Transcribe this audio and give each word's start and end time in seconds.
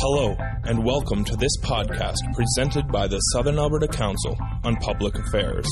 Hello, 0.00 0.36
and 0.62 0.84
welcome 0.84 1.24
to 1.24 1.34
this 1.34 1.56
podcast 1.60 2.18
presented 2.32 2.86
by 2.86 3.08
the 3.08 3.18
Southern 3.32 3.58
Alberta 3.58 3.88
Council 3.88 4.38
on 4.62 4.76
Public 4.76 5.18
Affairs. 5.18 5.66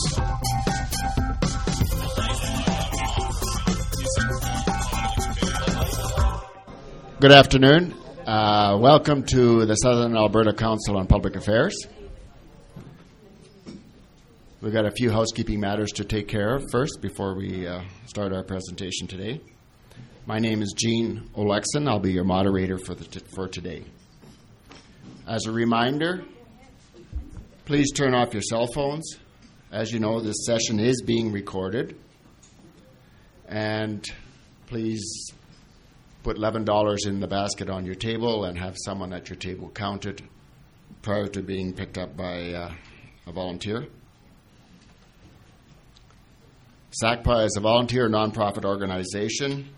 Good 7.20 7.30
afternoon. 7.30 7.94
Uh, 8.26 8.76
welcome 8.80 9.22
to 9.26 9.65
the 9.65 9.76
Southern 9.76 10.16
Alberta 10.16 10.52
Council 10.52 10.97
on 10.97 11.06
Public 11.06 11.37
Affairs. 11.37 11.87
We've 14.61 14.72
got 14.72 14.87
a 14.87 14.90
few 14.90 15.12
housekeeping 15.12 15.61
matters 15.61 15.93
to 15.93 16.05
take 16.05 16.27
care 16.27 16.56
of 16.56 16.65
first 16.73 16.98
before 17.01 17.37
we 17.37 17.69
uh, 17.69 17.83
start 18.06 18.33
our 18.33 18.43
presentation 18.43 19.06
today. 19.06 19.41
My 20.27 20.41
name 20.41 20.62
is 20.62 20.74
Gene 20.77 21.30
Olexon. 21.37 21.88
I'll 21.88 22.01
be 22.01 22.12
your 22.12 22.24
moderator 22.24 22.77
for, 22.77 22.97
the 22.97 23.05
t- 23.05 23.20
for 23.33 23.47
today. 23.47 23.84
As 25.27 25.47
a 25.47 25.51
reminder, 25.51 26.23
please 27.65 27.91
turn 27.91 28.15
off 28.15 28.33
your 28.33 28.43
cell 28.43 28.69
phones. 28.69 29.17
As 29.73 29.91
you 29.91 29.98
know, 29.98 30.21
this 30.21 30.47
session 30.47 30.79
is 30.79 31.03
being 31.03 31.33
recorded. 31.33 31.97
And 33.48 34.07
please 34.67 35.33
put 36.23 36.37
$11 36.37 37.09
in 37.09 37.19
the 37.19 37.27
basket 37.27 37.69
on 37.69 37.84
your 37.84 37.97
table 37.97 38.45
and 38.45 38.57
have 38.57 38.77
someone 38.84 39.12
at 39.12 39.29
your 39.29 39.37
table 39.37 39.69
count 39.70 40.07
it 40.07 40.23
prior 41.03 41.27
to 41.27 41.43
being 41.43 41.73
picked 41.73 41.98
up 41.98 42.17
by 42.17 42.53
uh, 42.53 42.73
a 43.27 43.33
volunteer. 43.33 43.89
SACPA 47.03 47.47
is 47.47 47.56
a 47.56 47.61
volunteer 47.61 48.09
nonprofit 48.09 48.65
organization 48.65 49.69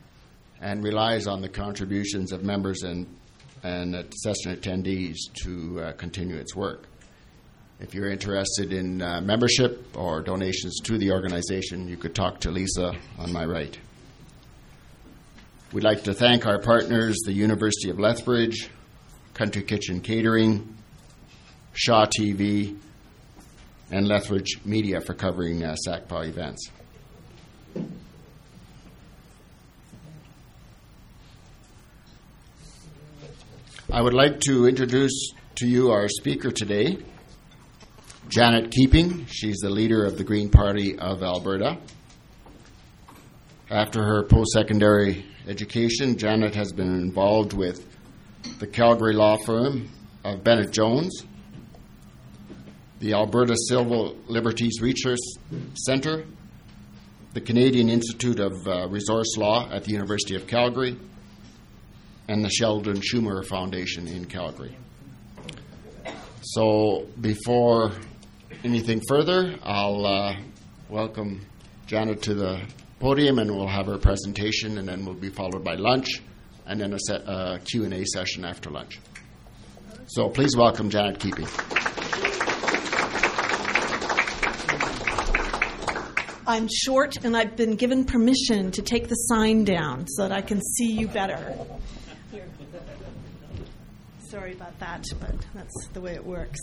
and 0.61 0.85
relies 0.85 1.27
on 1.27 1.41
the 1.41 1.49
contributions 1.49 2.33
of 2.33 2.45
members 2.45 2.83
and, 2.83 3.07
and 3.63 3.95
session 4.15 4.57
attendees 4.57 5.17
to 5.43 5.81
uh, 5.81 5.93
continue 5.93 6.37
its 6.37 6.55
work. 6.55 6.89
If 7.81 7.95
you're 7.95 8.11
interested 8.11 8.73
in 8.73 9.01
uh, 9.01 9.21
membership 9.21 9.97
or 9.97 10.21
donations 10.21 10.81
to 10.81 10.99
the 10.99 11.13
organization, 11.13 11.87
you 11.87 11.97
could 11.97 12.15
talk 12.15 12.41
to 12.41 12.51
Lisa 12.51 12.93
on 13.19 13.33
my 13.33 13.45
right. 13.45 13.79
We'd 15.73 15.85
like 15.85 16.05
to 16.05 16.15
thank 16.15 16.47
our 16.47 16.59
partners, 16.59 17.17
the 17.25 17.33
University 17.33 17.91
of 17.91 17.99
Lethbridge, 18.01 18.69
Country 19.35 19.63
Kitchen 19.63 20.01
Catering, 20.01 20.77
Shaw 21.73 22.07
TV, 22.07 22.77
and 23.91 24.09
Lethbridge 24.09 24.59
Media 24.65 25.01
for 25.01 25.15
covering 25.15 25.65
uh, 25.65 25.77
events. 26.11 26.71
I 33.91 34.03
would 34.03 34.13
like 34.13 34.41
to 34.41 34.67
introduce 34.67 35.33
to 35.55 35.67
you 35.67 35.93
our 35.93 36.11
speaker 36.11 36.51
today, 36.51 36.99
Janet 38.29 38.71
Keeping. 38.71 39.25
She's 39.25 39.57
the 39.63 39.71
leader 39.71 40.05
of 40.05 40.19
the 40.19 40.25
Green 40.25 40.51
Party 40.51 40.99
of 40.99 41.23
Alberta. 41.23 41.79
After 43.71 44.03
her 44.03 44.25
post 44.25 44.51
secondary 44.53 45.25
education, 45.47 46.19
Janet 46.19 46.55
has 46.55 46.71
been 46.71 47.01
involved 47.01 47.55
with 47.55 47.87
the 48.59 48.67
Calgary 48.67 49.15
law 49.15 49.39
firm 49.39 49.89
of 50.23 50.45
Bennett 50.45 50.71
Jones, 50.71 51.25
the 53.01 53.15
Alberta 53.15 53.57
Civil 53.71 54.19
Liberties 54.27 54.83
Research 54.83 55.19
Center, 55.73 56.27
the 57.33 57.41
Canadian 57.41 57.89
Institute 57.89 58.39
of 58.39 58.53
uh, 58.67 58.87
Resource 58.89 59.39
Law 59.39 59.67
at 59.73 59.85
the 59.85 59.93
University 59.93 60.35
of 60.35 60.47
Calgary, 60.47 60.99
and 62.29 62.45
the 62.45 62.51
Sheldon 62.51 63.01
Chumir 63.01 63.45
Foundation 63.45 64.07
in 64.07 64.27
Calgary. 64.27 64.77
So, 66.43 67.07
before 67.21 67.93
anything 68.63 69.01
further, 69.09 69.57
I'll 69.63 70.07
uh, 70.07 70.37
welcome 70.89 71.45
Janet 71.87 72.23
to 72.23 72.35
the 72.35 72.61
podium 73.01 73.39
and 73.39 73.51
we'll 73.51 73.67
have 73.67 73.87
her 73.87 73.99
presentation 73.99 74.79
and 74.79 74.89
then 74.89 75.05
we'll 75.05 75.15
be 75.15 75.31
followed 75.31 75.65
by 75.65 75.75
lunch 75.75 76.23
and 76.67 76.81
then 76.81 76.93
a 76.93 76.99
set, 76.99 77.27
uh, 77.27 77.59
Q&A 77.65 78.05
session 78.05 78.45
after 78.45 78.71
lunch. 78.71 79.01
So 80.09 80.29
please 80.29 80.55
welcome 80.57 80.91
Janet 80.91 81.19
Keeping. 81.19 81.47
I'm 86.47 86.67
short 86.67 87.17
and 87.25 87.37
I've 87.37 87.57
been 87.57 87.77
given 87.77 88.05
permission 88.05 88.71
to 88.73 88.83
take 88.83 89.09
the 89.09 89.15
sign 89.15 89.65
down 89.65 90.07
so 90.09 90.23
that 90.23 90.33
I 90.33 90.41
can 90.41 90.61
see 90.63 90.93
you 90.93 91.09
better. 91.09 91.55
Sorry 94.31 94.53
about 94.53 94.79
that, 94.81 95.07
but 95.21 95.35
that's 95.55 95.89
the 95.95 96.03
way 96.03 96.13
it 96.13 96.27
works. 96.27 96.59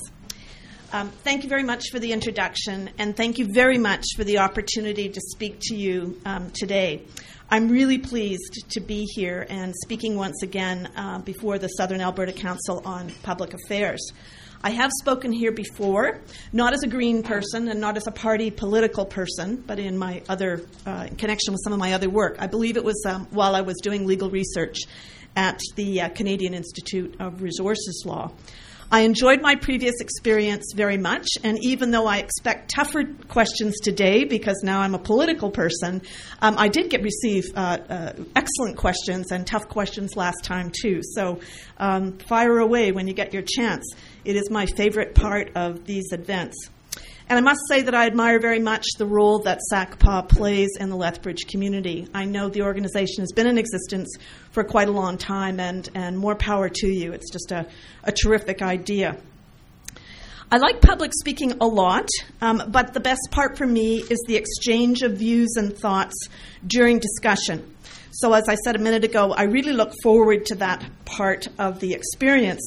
Um, 0.93 1.09
thank 1.09 1.41
you 1.41 1.49
very 1.49 1.63
much 1.63 1.89
for 1.91 1.97
the 1.97 2.11
introduction, 2.11 2.91
and 2.99 3.17
thank 3.17 3.39
you 3.39 3.51
very 3.51 3.79
much 3.79 4.05
for 4.15 4.23
the 4.23 4.37
opportunity 4.37 5.09
to 5.09 5.19
speak 5.19 5.57
to 5.61 5.75
you 5.75 6.21
um, 6.25 6.51
today. 6.51 7.01
I'm 7.49 7.69
really 7.69 7.97
pleased 7.97 8.69
to 8.69 8.79
be 8.79 9.07
here 9.15 9.47
and 9.49 9.73
speaking 9.83 10.15
once 10.15 10.43
again 10.43 10.91
uh, 10.95 11.19
before 11.19 11.57
the 11.57 11.69
Southern 11.69 12.01
Alberta 12.01 12.33
Council 12.33 12.83
on 12.85 13.09
Public 13.23 13.55
Affairs. 13.55 14.11
I 14.63 14.69
have 14.69 14.91
spoken 14.99 15.31
here 15.31 15.51
before, 15.51 16.21
not 16.53 16.73
as 16.73 16.83
a 16.83 16.87
Green 16.87 17.23
person 17.23 17.67
and 17.67 17.81
not 17.81 17.97
as 17.97 18.05
a 18.05 18.11
party 18.11 18.51
political 18.51 19.05
person, 19.05 19.63
but 19.65 19.79
in 19.79 19.97
my 19.97 20.21
other 20.29 20.61
uh, 20.85 21.07
in 21.09 21.15
connection 21.15 21.51
with 21.51 21.61
some 21.63 21.73
of 21.73 21.79
my 21.79 21.93
other 21.93 22.11
work. 22.11 22.35
I 22.37 22.45
believe 22.45 22.77
it 22.77 22.83
was 22.83 23.03
um, 23.07 23.25
while 23.31 23.55
I 23.55 23.61
was 23.61 23.75
doing 23.81 24.05
legal 24.05 24.29
research 24.29 24.77
at 25.35 25.59
the 25.75 26.01
uh, 26.01 26.09
Canadian 26.09 26.53
Institute 26.53 27.15
of 27.19 27.41
Resources 27.41 28.03
Law. 28.05 28.31
I 28.91 29.01
enjoyed 29.01 29.41
my 29.41 29.55
previous 29.55 29.95
experience 29.99 30.71
very 30.75 30.97
much, 30.97 31.27
and 31.43 31.57
even 31.63 31.89
though 31.89 32.05
I 32.05 32.17
expect 32.17 32.71
tougher 32.73 33.03
questions 33.27 33.79
today 33.81 34.25
because 34.25 34.61
now 34.63 34.81
I'm 34.81 34.93
a 34.93 34.99
political 34.99 35.49
person, 35.49 36.03
um, 36.41 36.55
I 36.57 36.67
did 36.67 36.91
get 36.91 37.01
receive 37.01 37.45
uh, 37.55 37.79
uh, 37.89 38.13
excellent 38.35 38.77
questions 38.77 39.31
and 39.31 39.45
tough 39.45 39.67
questions 39.67 40.15
last 40.15 40.43
time 40.43 40.71
too. 40.71 41.01
So 41.15 41.39
um, 41.77 42.19
fire 42.19 42.59
away 42.59 42.91
when 42.91 43.07
you 43.07 43.13
get 43.13 43.33
your 43.33 43.43
chance. 43.43 43.91
It 44.23 44.35
is 44.35 44.51
my 44.51 44.67
favorite 44.67 45.15
part 45.15 45.51
of 45.55 45.85
these 45.85 46.11
events. 46.11 46.69
And 47.27 47.39
I 47.39 47.41
must 47.41 47.61
say 47.67 47.81
that 47.81 47.95
I 47.95 48.05
admire 48.05 48.39
very 48.39 48.59
much 48.59 48.85
the 48.99 49.05
role 49.07 49.39
that 49.39 49.59
SACPA 49.71 50.29
plays 50.29 50.69
in 50.79 50.89
the 50.89 50.95
Lethbridge 50.95 51.47
community. 51.47 52.07
I 52.13 52.25
know 52.25 52.49
the 52.49 52.61
organization 52.61 53.21
has 53.21 53.31
been 53.31 53.47
in 53.47 53.57
existence 53.57 54.15
for 54.51 54.63
quite 54.63 54.89
a 54.89 54.91
long 54.91 55.17
time, 55.17 55.59
and, 55.59 55.89
and 55.95 56.19
more 56.19 56.35
power 56.35 56.69
to 56.69 56.87
you. 56.87 57.13
It's 57.13 57.31
just 57.31 57.51
a, 57.51 57.65
a 58.03 58.11
terrific 58.11 58.61
idea. 58.61 59.17
I 60.51 60.57
like 60.57 60.81
public 60.81 61.11
speaking 61.13 61.53
a 61.59 61.65
lot, 61.65 62.07
um, 62.41 62.61
but 62.67 62.93
the 62.93 62.99
best 62.99 63.27
part 63.31 63.57
for 63.57 63.65
me 63.65 64.03
is 64.07 64.23
the 64.27 64.35
exchange 64.35 65.01
of 65.01 65.17
views 65.17 65.55
and 65.57 65.75
thoughts 65.75 66.29
during 66.67 66.99
discussion. 66.99 67.75
So, 68.11 68.33
as 68.33 68.47
I 68.47 68.53
said 68.53 68.75
a 68.75 68.79
minute 68.79 69.03
ago, 69.03 69.33
I 69.35 69.43
really 69.43 69.73
look 69.73 69.91
forward 70.03 70.45
to 70.45 70.55
that 70.55 70.85
part 71.05 71.47
of 71.57 71.79
the 71.79 71.93
experience. 71.93 72.61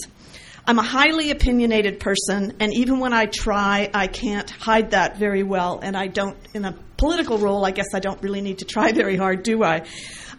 I'm 0.68 0.78
a 0.78 0.82
highly 0.82 1.30
opinionated 1.30 1.98
person, 1.98 2.52
and 2.60 2.74
even 2.74 3.00
when 3.00 3.14
I 3.14 3.24
try, 3.24 3.88
I 3.94 4.06
can't 4.06 4.50
hide 4.50 4.90
that 4.90 5.16
very 5.16 5.42
well. 5.42 5.80
And 5.82 5.96
I 5.96 6.08
don't, 6.08 6.36
in 6.52 6.66
a 6.66 6.72
political 6.98 7.38
role, 7.38 7.64
I 7.64 7.70
guess 7.70 7.86
I 7.94 8.00
don't 8.00 8.22
really 8.22 8.42
need 8.42 8.58
to 8.58 8.66
try 8.66 8.92
very 9.02 9.16
hard, 9.16 9.44
do 9.44 9.64
I? 9.64 9.86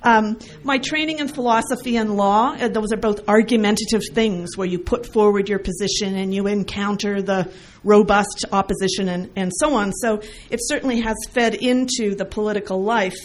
Um, 0.03 0.37
my 0.63 0.77
training 0.77 1.17
in 1.17 1.29
philosophy 1.29 1.97
and 1.97 2.15
law, 2.15 2.53
uh, 2.53 2.67
those 2.67 2.93
are 2.93 2.97
both 2.97 3.27
argumentative 3.27 4.03
things 4.13 4.55
where 4.55 4.67
you 4.67 4.77
put 4.77 5.11
forward 5.11 5.49
your 5.49 5.57
position 5.57 6.15
and 6.15 6.31
you 6.31 6.45
encounter 6.45 7.23
the 7.23 7.51
robust 7.83 8.45
opposition 8.51 9.09
and, 9.09 9.31
and 9.35 9.51
so 9.55 9.73
on. 9.73 9.91
So 9.93 10.21
it 10.51 10.59
certainly 10.61 11.01
has 11.01 11.17
fed 11.31 11.55
into 11.55 12.13
the 12.13 12.25
political 12.25 12.83
life. 12.83 13.17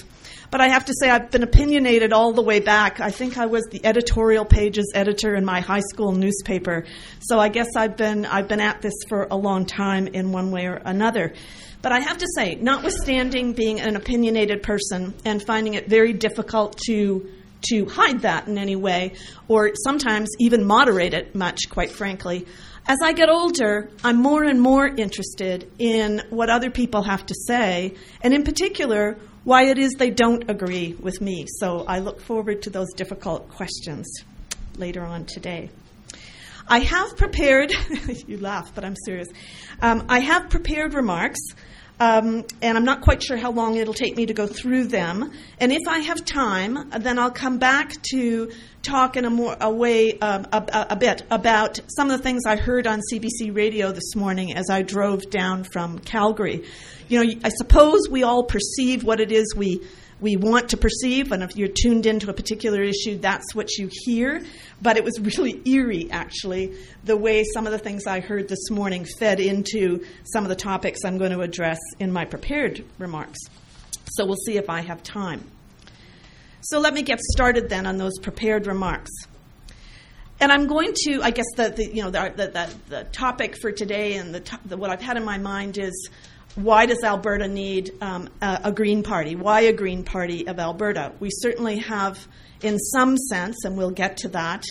But 0.55 0.61
I 0.61 0.69
have 0.69 0.85
to 0.85 0.95
say, 1.01 1.11
I've 1.11 1.33
been 1.33 1.43
opinionated 1.43 2.13
all 2.13 2.33
the 2.33 2.41
way 2.41 2.61
back. 2.61 3.01
I 3.01 3.11
think 3.11 3.39
I 3.39 3.47
was 3.47 3.65
the 3.73 3.85
editorial 3.85 4.45
pages 4.45 4.93
editor 4.95 5.35
in 5.35 5.45
my 5.45 5.59
high 5.59 5.81
school 5.81 6.13
newspaper. 6.13 6.85
So 7.19 7.41
I 7.41 7.49
guess 7.49 7.71
I've 7.75 7.97
been, 7.97 8.25
I've 8.25 8.47
been 8.47 8.61
at 8.61 8.81
this 8.81 8.95
for 9.09 9.27
a 9.33 9.37
long 9.37 9.67
time 9.67 10.07
in 10.07 10.31
one 10.31 10.53
way 10.53 10.67
or 10.67 10.77
another. 10.77 11.33
But 11.83 11.91
I 11.91 11.99
have 11.99 12.19
to 12.19 12.29
say, 12.37 12.55
notwithstanding 12.55 13.55
being 13.55 13.81
an 13.81 13.97
opinionated 13.97 14.63
person 14.63 15.13
and 15.25 15.43
finding 15.45 15.75
it 15.75 15.89
very 15.89 16.13
difficult 16.13 16.79
to 16.87 17.29
to 17.71 17.87
hide 17.87 18.21
that 18.21 18.47
in 18.47 18.59
any 18.59 18.77
way, 18.77 19.15
or 19.49 19.73
sometimes 19.75 20.29
even 20.39 20.65
moderate 20.65 21.15
it 21.15 21.35
much, 21.35 21.63
quite 21.71 21.91
frankly. 21.91 22.47
As 22.87 22.99
I 23.03 23.15
get 23.15 23.31
older, 23.31 23.91
I'm 24.05 24.19
more 24.19 24.45
and 24.45 24.61
more 24.61 24.87
interested 24.87 25.69
in 25.79 26.23
what 26.29 26.51
other 26.51 26.71
people 26.71 27.03
have 27.03 27.25
to 27.27 27.35
say, 27.47 27.95
and 28.21 28.35
in 28.35 28.45
particular, 28.45 29.17
why 29.45 29.67
it 29.67 29.79
is 29.79 29.93
they 29.93 30.11
don't 30.11 30.51
agree 30.51 30.95
with 30.95 31.21
me. 31.21 31.47
So 31.61 31.85
I 31.87 32.01
look 32.01 32.21
forward 32.21 32.63
to 32.63 32.71
those 32.71 32.93
difficult 32.95 33.49
questions 33.51 34.07
later 34.77 35.03
on 35.03 35.27
today. 35.27 35.71
I 36.67 36.81
have 36.81 37.17
prepared, 37.17 37.73
you 38.27 38.39
laugh, 38.39 38.75
but 38.75 38.85
I'm 38.85 38.97
serious. 39.05 39.29
Um, 39.83 40.07
I 40.09 40.21
have 40.21 40.49
prepared 40.49 40.95
remarks. 40.95 41.41
Um, 42.01 42.45
and 42.61 42.77
I'm 42.77 42.85
not 42.85 43.03
quite 43.03 43.23
sure 43.23 43.37
how 43.37 43.53
long 43.53 43.77
it'll 43.77 43.95
take 43.95 44.17
me 44.17 44.27
to 44.27 44.35
go 44.35 44.49
through 44.49 44.87
them. 44.87 45.31
And 45.61 45.71
if 45.71 45.87
I 45.89 46.01
have 46.01 46.25
time, 46.25 46.91
then 46.91 47.21
I'll 47.21 47.31
come 47.31 47.59
back 47.59 47.93
to 48.11 48.51
talk 48.83 49.17
in 49.17 49.25
a 49.25 49.31
more 49.31 49.57
a 49.61 49.71
way 49.71 50.19
um, 50.19 50.47
a, 50.53 50.89
a, 50.91 50.97
bit 50.97 51.23
about 51.31 51.79
some 51.89 52.11
of 52.11 52.19
the 52.19 52.23
things 52.23 52.43
I 52.47 52.57
heard 52.57 52.87
on 52.87 53.01
CBC 53.13 53.55
radio 53.55 53.93
this 53.93 54.17
morning 54.17 54.55
as 54.55 54.69
I 54.71 54.83
drove 54.83 55.31
down 55.31 55.65
from 55.65 56.01
Calgary. 56.01 56.65
You 57.09 57.25
know, 57.25 57.33
I 57.45 57.49
suppose 57.51 58.09
we 58.11 58.25
all 58.25 58.43
perceive 58.43 59.05
what 59.05 59.21
it 59.21 59.31
is 59.31 59.55
we 59.55 59.81
we 60.21 60.37
want 60.37 60.71
to 60.71 60.77
perceive, 60.77 61.33
and 61.33 61.43
if 61.43 61.57
you're 61.57 61.69
tuned 61.69 62.07
into 62.07 62.31
a 62.31 62.33
particular 62.33 62.83
issue, 62.83 63.19
that's 63.19 63.55
what 63.55 63.77
you 63.77 63.91
hear. 63.91 64.43
But 64.81 64.97
it 64.97 65.05
was 65.05 65.21
really 65.39 65.61
eerie, 65.69 66.11
actually, 66.11 66.77
the 67.05 67.17
way 67.17 67.45
some 67.45 67.67
of 67.67 67.73
the 67.73 67.79
things 67.79 68.07
I 68.07 68.21
heard 68.21 68.49
this 68.49 68.71
morning 68.71 69.05
fed 69.05 69.41
into 69.41 70.05
some 70.25 70.45
of 70.45 70.49
the 70.49 70.57
topics 70.57 71.01
I'm 71.05 71.19
going 71.19 71.33
to 71.33 71.41
address 71.41 71.79
in 71.99 72.13
my 72.13 72.25
prepared 72.25 72.85
remarks. 72.99 73.39
So 74.13 74.25
we'll 74.25 74.37
see 74.37 74.57
if 74.57 74.71
I 74.71 74.81
have 74.81 75.03
time. 75.03 75.51
So 76.61 76.79
let 76.79 76.95
me 76.95 77.03
get 77.03 77.21
started 77.21 77.69
then 77.69 77.87
on 77.87 77.99
those 77.99 78.19
prepared 78.19 78.67
remarks. 78.67 79.11
And 80.41 80.51
I'm 80.51 80.67
going 80.67 80.93
to, 81.05 81.23
I 81.23 81.31
guess, 81.31 81.47
the, 81.57 81.69
the 81.71 81.87
you 81.87 82.03
know 82.03 82.11
the, 82.11 82.33
the, 82.35 82.75
the, 82.89 83.05
topic 83.05 83.57
for 83.61 83.71
today 83.71 84.15
and 84.15 84.35
the, 84.35 84.59
the, 84.65 84.77
what 84.77 84.91
I've 84.91 85.01
had 85.01 85.17
in 85.17 85.25
my 85.25 85.39
mind 85.39 85.79
is 85.79 86.11
why 86.55 86.87
does 86.87 87.03
Alberta 87.03 87.49
need 87.49 87.91
um, 88.01 88.29
a, 88.41 88.61
a, 88.65 88.73
Green 88.73 89.03
Party? 89.03 89.35
Why 89.35 89.63
a 89.63 89.73
Green 89.73 90.05
Party 90.05 90.47
of 90.47 90.59
Alberta? 90.59 91.13
We 91.19 91.31
certainly 91.31 91.79
have, 91.79 92.27
in 92.63 92.79
some 92.79 93.17
sense, 93.17 93.65
and 93.65 93.77
we'll 93.77 93.91
get 93.91 94.19
to 94.19 94.29
that, 94.29 94.65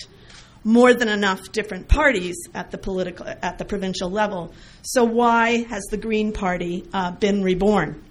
more 0.64 0.94
than 0.94 1.10
enough 1.10 1.52
different 1.52 1.90
parties 1.90 2.38
at 2.54 2.72
the 2.72 2.78
political 2.78 3.28
at 3.28 3.58
the 3.58 3.66
provincial 3.66 4.10
level. 4.10 4.54
So 4.82 5.04
why 5.04 5.64
has 5.64 5.84
the 5.92 5.98
Green 5.98 6.32
Party 6.32 6.86
uh, 6.94 7.12
been 7.12 7.44
reborn? 7.44 8.02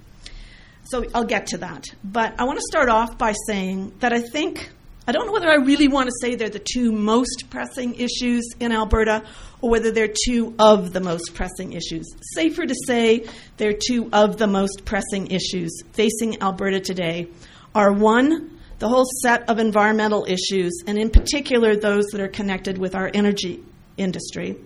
So 0.85 1.05
I'll 1.15 1.25
get 1.25 1.47
to 1.49 1.59
that, 1.59 1.87
but 2.05 2.39
I 2.39 2.45
want 2.45 2.59
to 2.59 2.65
start 2.69 2.91
off 2.91 3.17
by 3.17 3.33
saying 3.47 3.95
that 4.01 4.13
I 4.13 4.21
think 4.21 4.71
I 5.05 5.11
don't 5.11 5.27
know 5.27 5.33
whether 5.33 5.51
I 5.51 5.57
really 5.57 5.89
want 5.89 6.07
to 6.07 6.13
say 6.21 6.37
they're 6.37 6.49
the 6.49 6.61
two 6.61 6.93
most 6.93 7.51
pressing 7.51 7.97
issues 7.97 8.49
in 8.61 8.71
Alberta 8.71 9.25
or 9.61 9.71
whether 9.71 9.91
they're 9.91 10.15
two 10.27 10.55
of 10.61 10.93
the 10.93 11.01
most 11.01 11.35
pressing 11.35 11.73
issues. 11.73 12.07
Safer 12.35 12.65
to 12.65 12.75
say 12.87 13.27
they're 13.57 13.73
two 13.73 14.09
of 14.13 14.37
the 14.37 14.47
most 14.47 14.85
pressing 14.85 15.33
issues 15.33 15.83
facing 15.93 16.41
Alberta 16.41 16.79
today 16.79 17.27
are 17.75 17.93
one, 17.93 18.61
the 18.79 18.89
whole 18.89 19.07
set 19.23 19.49
of 19.49 19.59
environmental 19.59 20.25
issues, 20.29 20.85
and 20.87 20.97
in 20.97 21.11
particular 21.11 21.75
those 21.75 22.07
that 22.13 22.21
are 22.21 22.29
connected 22.29 22.79
with 22.79 22.95
our 22.95 23.11
energy 23.13 23.61
industry. 23.97 24.57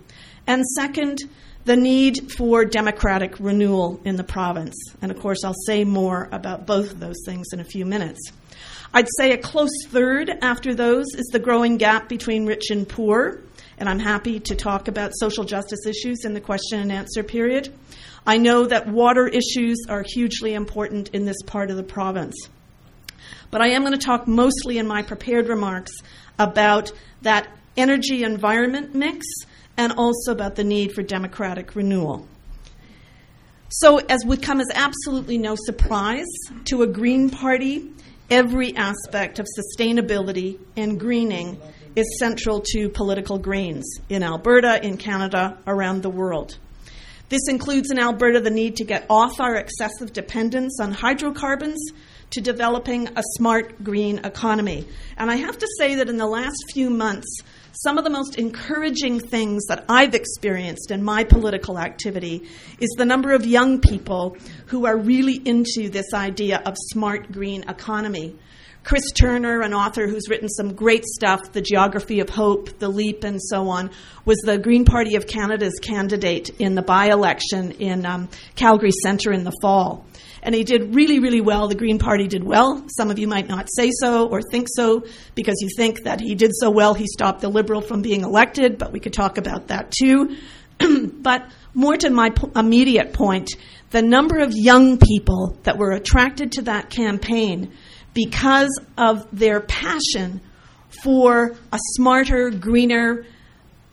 And 0.45 0.63
second, 0.75 1.19
the 1.65 1.75
need 1.75 2.31
for 2.31 2.63
democratic 2.63 3.39
renewal 3.39 3.99
in 4.05 4.17
the 4.17 4.23
province. 4.23 4.75
And 5.01 5.11
of 5.11 5.19
course, 5.19 5.43
I'll 5.43 5.55
say 5.65 5.83
more 5.83 6.29
about 6.31 6.67
both 6.67 6.91
of 6.91 6.99
those 6.99 7.17
things 7.25 7.47
in 7.53 7.59
a 7.59 7.65
few 7.65 7.85
minutes. 7.85 8.31
I'd 8.93 9.07
say 9.17 9.31
a 9.31 9.37
close 9.37 9.85
third 9.87 10.29
after 10.41 10.73
those 10.73 11.07
is 11.13 11.27
the 11.27 11.39
growing 11.39 11.77
gap 11.77 12.07
between 12.07 12.45
rich 12.45 12.69
and 12.69 12.87
poor, 12.87 13.41
and 13.77 13.87
I'm 13.87 13.99
happy 13.99 14.39
to 14.39 14.55
talk 14.55 14.87
about 14.87 15.11
social 15.15 15.43
justice 15.43 15.85
issues 15.85 16.25
in 16.25 16.33
the 16.33 16.41
question 16.41 16.79
and 16.79 16.91
answer 16.91 17.23
period. 17.23 17.73
I 18.25 18.37
know 18.37 18.65
that 18.65 18.87
water 18.87 19.27
issues 19.27 19.85
are 19.89 20.03
hugely 20.05 20.53
important 20.53 21.09
in 21.09 21.25
this 21.25 21.41
part 21.45 21.69
of 21.69 21.77
the 21.77 21.83
province. 21.83 22.35
But 23.51 23.61
I 23.61 23.69
am 23.69 23.81
going 23.81 23.97
to 23.97 24.05
talk 24.05 24.27
mostly 24.27 24.77
in 24.77 24.87
my 24.87 25.01
prepared 25.01 25.47
remarks 25.47 25.91
about 26.39 26.91
that 27.21 27.47
energy 27.75 28.23
environment 28.23 28.95
mix 28.95 29.25
and 29.77 29.93
also 29.93 30.31
about 30.31 30.55
the 30.55 30.63
need 30.63 30.93
for 30.93 31.03
democratic 31.03 31.75
renewal. 31.75 32.27
So, 33.69 33.97
as 33.97 34.25
would 34.25 34.41
come 34.41 34.61
as 34.61 34.67
absolutely 34.73 35.37
no 35.37 35.55
surprise 35.57 36.27
to 36.65 36.83
a 36.83 36.87
Green 36.87 37.29
Party 37.29 37.91
every 38.29 38.75
aspect 38.75 39.39
of 39.39 39.47
sustainability 39.57 40.59
and 40.75 40.99
greening 40.99 41.59
is 41.95 42.05
central 42.19 42.61
to 42.73 42.89
political 42.89 43.39
greens 43.39 43.99
in 44.09 44.23
Alberta, 44.23 44.83
in 44.85 44.97
Canada, 44.97 45.57
around 45.65 46.03
the 46.03 46.09
world. 46.09 46.57
This 47.29 47.47
includes 47.49 47.91
in 47.91 47.99
Alberta 47.99 48.39
the 48.39 48.51
need 48.51 48.77
to 48.77 48.85
get 48.85 49.05
off 49.09 49.39
our 49.39 49.55
excessive 49.55 50.13
dependence 50.13 50.79
on 50.79 50.91
hydrocarbons 50.91 51.91
to 52.29 52.41
developing 52.41 53.07
a 53.07 53.23
smart 53.35 53.83
green 53.83 54.19
economy. 54.19 54.87
And 55.17 55.31
I 55.31 55.35
have 55.35 55.57
to 55.57 55.67
say 55.77 55.95
that 55.95 56.09
in 56.09 56.17
the 56.17 56.27
last 56.27 56.57
few 56.73 56.89
months, 56.89 57.41
some 57.81 57.99
of 57.99 58.03
the 58.03 58.09
most 58.09 58.37
encouraging 58.37 59.19
things 59.19 59.65
that 59.67 59.85
I've 59.87 60.15
experienced 60.15 60.89
in 60.89 61.03
my 61.03 61.23
political 61.23 61.77
activity 61.77 62.43
is 62.79 62.89
the 62.97 63.05
number 63.05 63.33
of 63.33 63.45
young 63.45 63.81
people 63.81 64.35
who 64.67 64.87
are 64.87 64.97
really 64.97 65.35
into 65.35 65.89
this 65.89 66.11
idea 66.11 66.59
of 66.65 66.75
smart 66.75 67.31
green 67.31 67.63
economy. 67.69 68.35
Chris 68.83 69.11
Turner, 69.11 69.61
an 69.61 69.75
author 69.75 70.07
who's 70.07 70.27
written 70.27 70.49
some 70.49 70.73
great 70.73 71.05
stuff, 71.05 71.51
The 71.51 71.61
Geography 71.61 72.19
of 72.19 72.29
Hope, 72.29 72.79
The 72.79 72.89
Leap, 72.89 73.23
and 73.23 73.39
so 73.39 73.69
on, 73.69 73.91
was 74.25 74.39
the 74.39 74.57
Green 74.57 74.85
Party 74.85 75.15
of 75.15 75.27
Canada's 75.27 75.77
candidate 75.79 76.49
in 76.57 76.73
the 76.73 76.81
by 76.81 77.07
election 77.07 77.71
in 77.73 78.07
um, 78.07 78.29
Calgary 78.55 78.91
Centre 79.03 79.33
in 79.33 79.43
the 79.43 79.53
fall 79.61 80.03
and 80.47 80.55
he 80.55 80.63
did 80.63 80.95
really, 80.95 81.19
really 81.19 81.41
well. 81.41 81.67
The 81.67 81.75
Green 81.75 81.99
Party 81.99 82.25
did 82.25 82.41
well. 82.41 82.81
Some 82.87 83.11
of 83.11 83.19
you 83.19 83.27
might 83.27 83.49
not 83.49 83.67
say 83.69 83.91
so 83.99 84.29
or 84.29 84.41
think 84.41 84.67
so 84.71 85.03
because 85.35 85.57
you 85.59 85.67
think 85.75 86.03
that 86.03 86.21
he 86.21 86.35
did 86.35 86.51
so 86.55 86.71
well, 86.71 86.93
he 86.93 87.05
stopped 87.05 87.41
the 87.41 87.49
Liberal 87.49 87.81
from 87.81 88.01
being 88.01 88.21
elected, 88.21 88.77
but 88.77 88.93
we 88.93 89.01
could 89.01 89.11
talk 89.11 89.37
about 89.37 89.67
that 89.67 89.91
too. 89.91 90.37
but 91.11 91.51
more 91.73 91.97
to 91.97 92.09
my 92.09 92.29
immediate 92.55 93.11
point, 93.11 93.57
the 93.89 94.01
number 94.01 94.39
of 94.39 94.53
young 94.55 94.97
people 94.97 95.57
that 95.63 95.77
were 95.77 95.91
attracted 95.91 96.53
to 96.53 96.61
that 96.61 96.89
campaign 96.89 97.73
because 98.13 98.79
of 98.97 99.27
their 99.37 99.59
passion 99.59 100.39
for 101.03 101.57
a 101.73 101.79
smarter, 101.97 102.51
greener, 102.51 103.25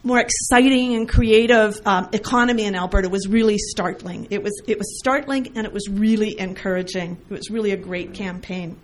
more 0.05 0.21
exciting 0.21 0.95
and 0.95 1.09
creative 1.09 1.81
um, 1.87 2.11
economy 2.13 2.65
in 2.65 2.77
Alberta 2.77 3.09
was 3.09 3.27
really 3.27 3.57
startling. 3.59 4.29
It 4.31 4.43
was 4.43 4.63
it 4.67 4.79
was 4.79 4.99
startling 4.99 5.53
and 5.57 5.67
it 5.67 5.73
was 5.73 5.89
really 5.89 6.39
encouraging. 6.39 7.17
It 7.31 7.33
was 7.33 7.51
really 7.51 7.73
a 7.73 7.77
great 7.77 8.13
campaign. 8.13 8.79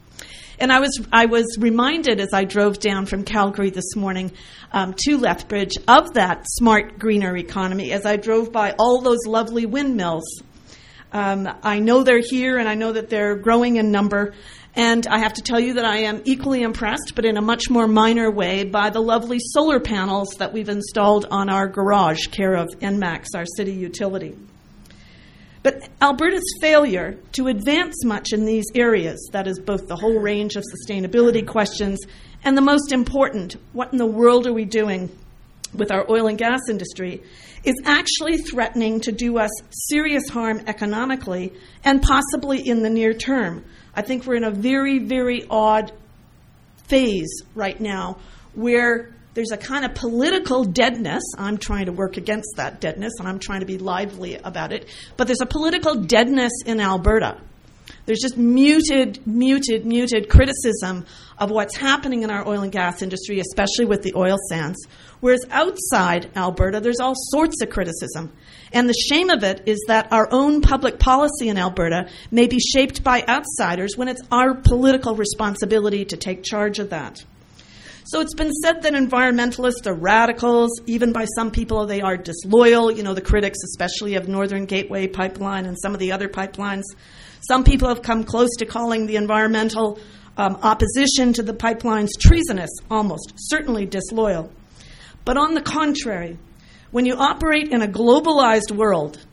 And 0.59 0.73
I 0.73 0.81
was 0.81 0.99
I 1.13 1.27
was 1.27 1.57
reminded 1.59 2.21
as 2.21 2.33
I 2.33 2.45
drove 2.45 2.81
down 2.81 3.07
from 3.07 3.25
Calgary 3.25 3.71
this 3.71 3.95
morning 3.95 4.33
um, 4.73 4.95
to 5.05 5.19
Lethbridge 5.19 5.77
of 5.87 6.15
that 6.15 6.47
smart 6.49 6.99
greener 6.99 7.37
economy 7.37 7.93
as 7.93 8.07
I 8.07 8.17
drove 8.17 8.51
by 8.51 8.75
all 8.79 9.03
those 9.03 9.27
lovely 9.27 9.67
windmills. 9.67 10.43
Um, 11.13 11.49
I 11.63 11.81
know 11.81 12.03
they're 12.03 12.23
here 12.23 12.57
and 12.57 12.69
I 12.69 12.77
know 12.77 12.93
that 12.93 13.11
they're 13.11 13.37
growing 13.37 13.77
in 13.77 13.91
number. 13.91 14.33
And 14.75 15.07
I 15.09 15.19
have 15.19 15.33
to 15.35 15.43
tell 15.43 15.59
you 15.59 15.75
that 15.75 15.85
I 15.85 15.99
am 15.99 16.23
equally 16.25 16.63
impressed, 16.63 17.13
but 17.17 17.25
in 17.25 17.37
a 17.37 17.43
much 17.43 17.69
more 17.69 17.89
minor 17.89 18.31
way, 18.31 18.65
by 18.65 18.91
the 18.91 19.01
lovely 19.01 19.39
solar 19.41 19.81
panels 19.81 20.37
that 20.39 20.53
we've 20.53 20.69
installed 20.69 21.27
on 21.31 21.51
our 21.51 21.67
garage, 21.67 22.29
care 22.29 22.55
of 22.55 22.69
Enmax, 22.81 23.27
our 23.35 23.47
city 23.57 23.73
utility. 23.73 24.37
But 25.63 25.89
Alberta's 26.01 26.57
failure 26.61 27.19
to 27.33 27.49
advance 27.49 28.05
much 28.05 28.33
in 28.33 28.47
these 28.47 28.65
areas, 28.75 29.29
that 29.33 29.47
is, 29.47 29.59
both 29.59 29.89
the 29.89 29.97
whole 29.97 30.19
range 30.19 30.57
of 30.57 30.65
sustainability 30.65 31.47
questions 31.47 31.99
and 32.45 32.57
the 32.57 32.63
most 32.63 32.93
important, 32.93 33.57
what 33.73 33.93
in 33.93 33.99
the 33.99 34.07
world 34.07 34.47
are 34.47 34.53
we 34.53 34.65
doing 34.65 35.11
with 35.75 35.93
our 35.93 36.11
oil 36.11 36.27
and 36.29 36.39
gas 36.39 36.61
industry, 36.69 37.23
is 37.65 37.77
actually 37.85 38.39
threatening 38.39 39.01
to 39.01 39.13
do 39.13 39.39
us 39.39 39.51
serious 39.89 40.29
harm 40.31 40.63
economically 40.67 41.53
and 41.85 42.01
possibly 42.01 42.67
in 42.67 42.83
the 42.83 42.89
near 42.89 43.13
term 43.13 43.65
I 43.95 44.03
think 44.03 44.27
we're 44.27 44.37
in 44.37 44.45
a 44.45 44.51
very, 44.51 44.99
very 44.99 45.47
odd 45.49 45.93
phase 46.89 47.43
right 47.55 47.79
now 47.81 48.19
where 48.55 49.15
there's 49.35 49.53
a 49.53 49.57
kind 49.57 49.85
of 49.85 49.95
political 49.95 50.65
deadness. 50.65 51.23
I'm 51.39 51.59
trying 51.59 51.87
to 51.87 51.93
work 51.93 52.17
against 52.17 52.57
that 52.57 52.81
deadness 52.81 53.15
and 53.19 53.29
I'm 53.29 53.39
trying 53.39 53.61
to 53.61 53.67
be 53.67 53.79
lively 53.79 54.37
about 54.37 54.73
it. 54.73 54.89
But 55.17 55.29
there's 55.29 55.41
a 55.41 55.47
political 55.47 55.95
deadness 55.95 56.53
in 56.67 56.81
Alberta. 56.81 57.41
There's 58.11 58.19
just 58.19 58.37
muted, 58.37 59.25
muted, 59.25 59.87
muted 59.87 60.29
criticism 60.29 61.07
of 61.39 61.53
what's 61.53 61.77
happening 61.77 62.25
in 62.25 62.31
our 62.33 62.45
oil 62.45 62.63
and 62.63 62.73
gas 62.73 63.03
industry, 63.03 63.39
especially 63.39 63.85
with 63.85 64.03
the 64.03 64.15
oil 64.17 64.37
sands. 64.49 64.85
Whereas 65.21 65.47
outside 65.49 66.29
Alberta, 66.35 66.81
there's 66.81 66.99
all 66.99 67.15
sorts 67.15 67.63
of 67.63 67.71
criticism. 67.71 68.33
And 68.73 68.89
the 68.89 68.95
shame 68.95 69.31
of 69.31 69.45
it 69.45 69.63
is 69.67 69.85
that 69.87 70.13
our 70.13 70.27
own 70.33 70.61
public 70.61 70.99
policy 70.99 71.51
in 71.51 71.57
Alberta 71.57 72.09
may 72.33 72.49
be 72.49 72.59
shaped 72.59 73.05
by 73.05 73.23
outsiders 73.29 73.97
when 73.97 74.09
it's 74.09 74.23
our 74.33 74.55
political 74.55 75.15
responsibility 75.15 76.05
to 76.07 76.17
take 76.17 76.43
charge 76.43 76.81
of 76.81 76.91
that. 76.91 77.25
So 78.11 78.21
it's 78.21 78.35
been 78.35 78.51
said 78.51 78.83
that 78.83 78.95
environmentalists 78.95 79.87
are 79.87 79.95
radicals, 79.95 80.81
even 80.87 81.13
by 81.13 81.27
some 81.37 81.53
people 81.53 81.87
they 81.87 82.01
are 82.01 82.17
disloyal, 82.17 82.91
you 82.91 83.05
know, 83.05 83.15
the 83.15 83.21
critics 83.21 83.61
especially 83.63 84.17
of 84.17 84.27
Northern 84.27 84.65
Gateway 84.65 85.07
Pipeline 85.07 85.65
and 85.65 85.79
some 85.81 85.95
of 85.95 86.01
the 86.01 86.11
other 86.11 86.29
pipelines. 86.29 86.83
Some 87.47 87.63
people 87.63 87.87
have 87.87 88.03
come 88.03 88.25
close 88.25 88.51
to 88.59 88.67
calling 88.67 89.07
the 89.07 89.15
environmental 89.15 90.01
um, 90.37 90.59
opposition 90.61 91.33
to 91.35 91.45
the 91.45 91.53
pipelines 91.55 92.09
treasonous, 92.19 92.71
almost, 92.91 93.33
certainly 93.37 93.87
disloyal. 93.87 94.51
But 95.25 95.37
on 95.37 95.55
the 95.55 95.63
contrary, 95.63 96.37
when 96.91 97.07
you 97.07 97.15
operate 97.15 97.69
in 97.69 97.81
a 97.81 97.87
globalized 97.87 98.73
world 98.73 99.25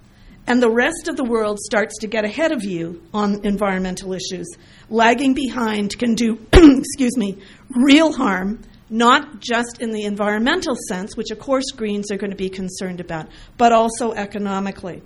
and 0.47 0.63
the 0.63 0.71
rest 0.71 1.09
of 1.09 1.17
the 1.17 1.25
world 1.25 1.59
starts 1.59 1.99
to 1.99 2.07
get 2.07 2.23
ahead 2.23 2.53
of 2.53 2.63
you 2.63 3.03
on 3.13 3.45
environmental 3.45 4.13
issues, 4.13 4.47
lagging 4.89 5.33
behind 5.33 5.97
can 5.99 6.15
do, 6.15 6.39
excuse 6.53 7.17
me, 7.17 7.37
real 7.69 8.13
harm, 8.13 8.61
not 8.89 9.41
just 9.41 9.81
in 9.81 9.91
the 9.91 10.05
environmental 10.05 10.75
sense, 10.87 11.17
which 11.17 11.31
of 11.31 11.39
course 11.39 11.65
Greens 11.75 12.09
are 12.11 12.17
going 12.17 12.31
to 12.31 12.37
be 12.37 12.49
concerned 12.49 13.01
about, 13.01 13.27
but 13.57 13.73
also 13.73 14.13
economically. 14.13 15.01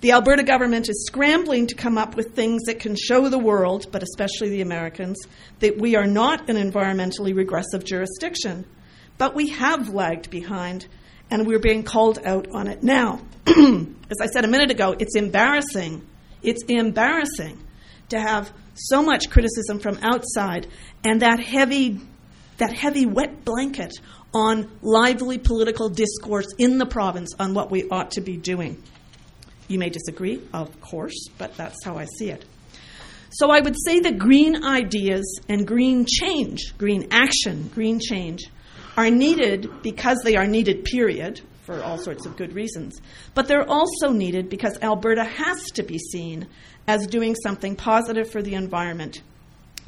The 0.00 0.12
Alberta 0.12 0.44
government 0.44 0.88
is 0.88 1.06
scrambling 1.06 1.66
to 1.68 1.74
come 1.74 1.98
up 1.98 2.14
with 2.14 2.34
things 2.36 2.62
that 2.66 2.78
can 2.78 2.94
show 2.94 3.28
the 3.28 3.38
world, 3.38 3.90
but 3.90 4.02
especially 4.02 4.50
the 4.50 4.60
Americans, 4.60 5.16
that 5.58 5.78
we 5.78 5.96
are 5.96 6.06
not 6.06 6.48
an 6.48 6.56
environmentally 6.56 7.34
regressive 7.34 7.84
jurisdiction. 7.84 8.64
But 9.16 9.34
we 9.34 9.48
have 9.48 9.88
lagged 9.88 10.30
behind, 10.30 10.86
and 11.30 11.46
we're 11.46 11.58
being 11.58 11.82
called 11.82 12.18
out 12.24 12.48
on 12.52 12.68
it 12.68 12.82
now. 12.82 13.20
As 13.46 14.18
I 14.20 14.26
said 14.26 14.44
a 14.44 14.48
minute 14.48 14.70
ago, 14.70 14.94
it's 14.98 15.16
embarrassing. 15.16 16.06
It's 16.42 16.62
embarrassing 16.68 17.58
to 18.10 18.20
have 18.20 18.52
so 18.74 19.02
much 19.02 19.30
criticism 19.30 19.80
from 19.80 19.98
outside 20.02 20.66
and 21.04 21.22
that 21.22 21.40
heavy, 21.40 22.00
that 22.58 22.72
heavy 22.72 23.06
wet 23.06 23.44
blanket 23.44 23.92
on 24.32 24.70
lively 24.82 25.38
political 25.38 25.88
discourse 25.88 26.46
in 26.58 26.78
the 26.78 26.86
province 26.86 27.30
on 27.38 27.54
what 27.54 27.70
we 27.70 27.88
ought 27.88 28.12
to 28.12 28.20
be 28.20 28.36
doing. 28.36 28.82
You 29.68 29.78
may 29.78 29.90
disagree, 29.90 30.42
of 30.52 30.80
course, 30.80 31.28
but 31.36 31.56
that's 31.56 31.84
how 31.84 31.98
I 31.98 32.06
see 32.18 32.30
it. 32.30 32.44
So 33.30 33.50
I 33.50 33.60
would 33.60 33.76
say 33.86 34.00
that 34.00 34.18
green 34.18 34.64
ideas 34.64 35.40
and 35.48 35.66
green 35.66 36.06
change, 36.06 36.76
green 36.78 37.08
action, 37.10 37.70
green 37.74 38.00
change, 38.00 38.46
are 38.98 39.10
needed 39.10 39.70
because 39.84 40.18
they 40.24 40.34
are 40.34 40.48
needed, 40.48 40.84
period, 40.84 41.40
for 41.62 41.80
all 41.84 41.98
sorts 41.98 42.26
of 42.26 42.36
good 42.36 42.52
reasons. 42.52 43.00
But 43.32 43.46
they're 43.46 43.70
also 43.70 44.10
needed 44.10 44.50
because 44.50 44.76
Alberta 44.82 45.22
has 45.22 45.70
to 45.74 45.84
be 45.84 45.98
seen 45.98 46.48
as 46.88 47.06
doing 47.06 47.36
something 47.36 47.76
positive 47.76 48.28
for 48.28 48.42
the 48.42 48.54
environment 48.54 49.22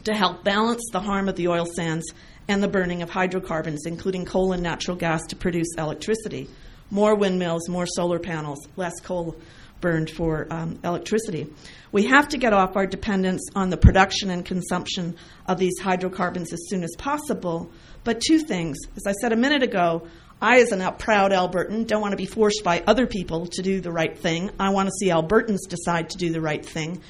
to 0.05 0.15
help 0.15 0.45
balance 0.45 0.85
the 0.93 1.01
harm 1.01 1.29
of 1.29 1.35
the 1.35 1.49
oil 1.49 1.67
sands 1.67 2.07
and 2.47 2.63
the 2.63 2.69
burning 2.69 3.03
of 3.03 3.11
hydrocarbons, 3.11 3.85
including 3.85 4.25
coal 4.25 4.53
and 4.53 4.63
natural 4.63 4.97
gas, 4.97 5.27
to 5.27 5.35
produce 5.35 5.75
electricity. 5.77 6.49
More 6.89 7.17
windmills, 7.17 7.69
more 7.69 7.87
solar 7.87 8.21
panels, 8.21 8.69
less 8.77 9.01
coal 9.01 9.35
burned 9.81 10.11
for 10.11 10.47
um, 10.51 10.79
electricity. 10.85 11.53
We 11.93 12.07
have 12.07 12.29
to 12.29 12.39
get 12.39 12.53
off 12.53 12.77
our 12.77 12.87
dependence 12.87 13.49
on 13.55 13.71
the 13.71 13.77
production 13.77 14.31
and 14.31 14.45
consumption 14.45 15.17
of 15.47 15.59
these 15.59 15.79
hydrocarbons 15.81 16.53
as 16.53 16.69
soon 16.69 16.85
as 16.85 16.95
possible. 16.99 17.71
But 18.05 18.21
two 18.21 18.39
things. 18.39 18.79
As 18.97 19.07
I 19.07 19.13
said 19.13 19.33
a 19.33 19.37
minute 19.37 19.63
ago, 19.63 20.07
I, 20.43 20.61
as 20.61 20.73
a 20.73 20.93
proud 20.93 21.33
Albertan, 21.33 21.87
don't 21.87 22.01
want 22.01 22.13
to 22.13 22.17
be 22.17 22.27
forced 22.27 22.65
by 22.65 22.83
other 22.87 23.07
people 23.07 23.47
to 23.47 23.63
do 23.63 23.81
the 23.81 23.93
right 23.93 24.17
thing. 24.17 24.51
I 24.59 24.71
want 24.71 24.89
to 24.89 24.93
see 24.99 25.11
Albertans 25.11 25.69
decide 25.69 26.11
to 26.11 26.19
do 26.19 26.33
the 26.33 26.41
right 26.41 26.65
thing. 26.65 27.03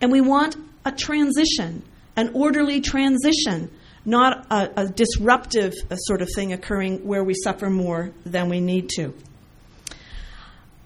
And 0.00 0.10
we 0.10 0.20
want 0.20 0.56
a 0.84 0.92
transition, 0.92 1.82
an 2.16 2.30
orderly 2.34 2.80
transition, 2.80 3.70
not 4.06 4.46
a, 4.50 4.82
a 4.82 4.88
disruptive 4.88 5.74
sort 5.96 6.22
of 6.22 6.30
thing 6.34 6.54
occurring 6.54 7.06
where 7.06 7.22
we 7.22 7.34
suffer 7.34 7.68
more 7.68 8.12
than 8.24 8.48
we 8.48 8.60
need 8.60 8.88
to. 8.96 9.12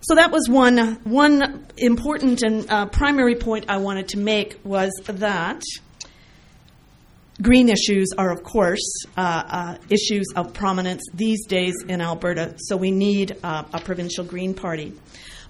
So 0.04 0.16
that 0.16 0.32
was 0.32 0.48
one 0.48 0.98
one 1.04 1.64
important 1.76 2.42
and 2.42 2.68
uh, 2.68 2.86
primary 2.86 3.36
point 3.36 3.66
I 3.68 3.76
wanted 3.76 4.08
to 4.08 4.18
make 4.18 4.58
was 4.64 4.90
that 5.04 5.62
green 7.40 7.68
issues 7.68 8.08
are, 8.18 8.32
of 8.32 8.42
course, 8.42 9.04
uh, 9.16 9.20
uh, 9.20 9.76
issues 9.90 10.26
of 10.34 10.54
prominence 10.54 11.02
these 11.14 11.46
days 11.46 11.74
in 11.88 12.00
Alberta. 12.00 12.54
So 12.58 12.76
we 12.76 12.90
need 12.90 13.36
uh, 13.44 13.62
a 13.72 13.80
provincial 13.80 14.24
Green 14.24 14.54
Party. 14.54 14.92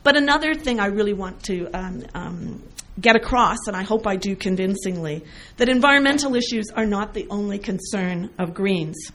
But 0.02 0.16
another 0.16 0.54
thing 0.54 0.80
I 0.80 0.86
really 0.86 1.14
want 1.14 1.42
to 1.44 1.70
um, 1.72 2.04
um, 2.14 2.62
get 3.00 3.16
across, 3.16 3.56
and 3.68 3.76
I 3.76 3.84
hope 3.84 4.06
I 4.06 4.16
do 4.16 4.36
convincingly, 4.36 5.24
that 5.56 5.70
environmental 5.70 6.34
issues 6.34 6.66
are 6.74 6.86
not 6.86 7.14
the 7.14 7.26
only 7.30 7.58
concern 7.58 8.28
of 8.38 8.52
Greens. 8.52 9.12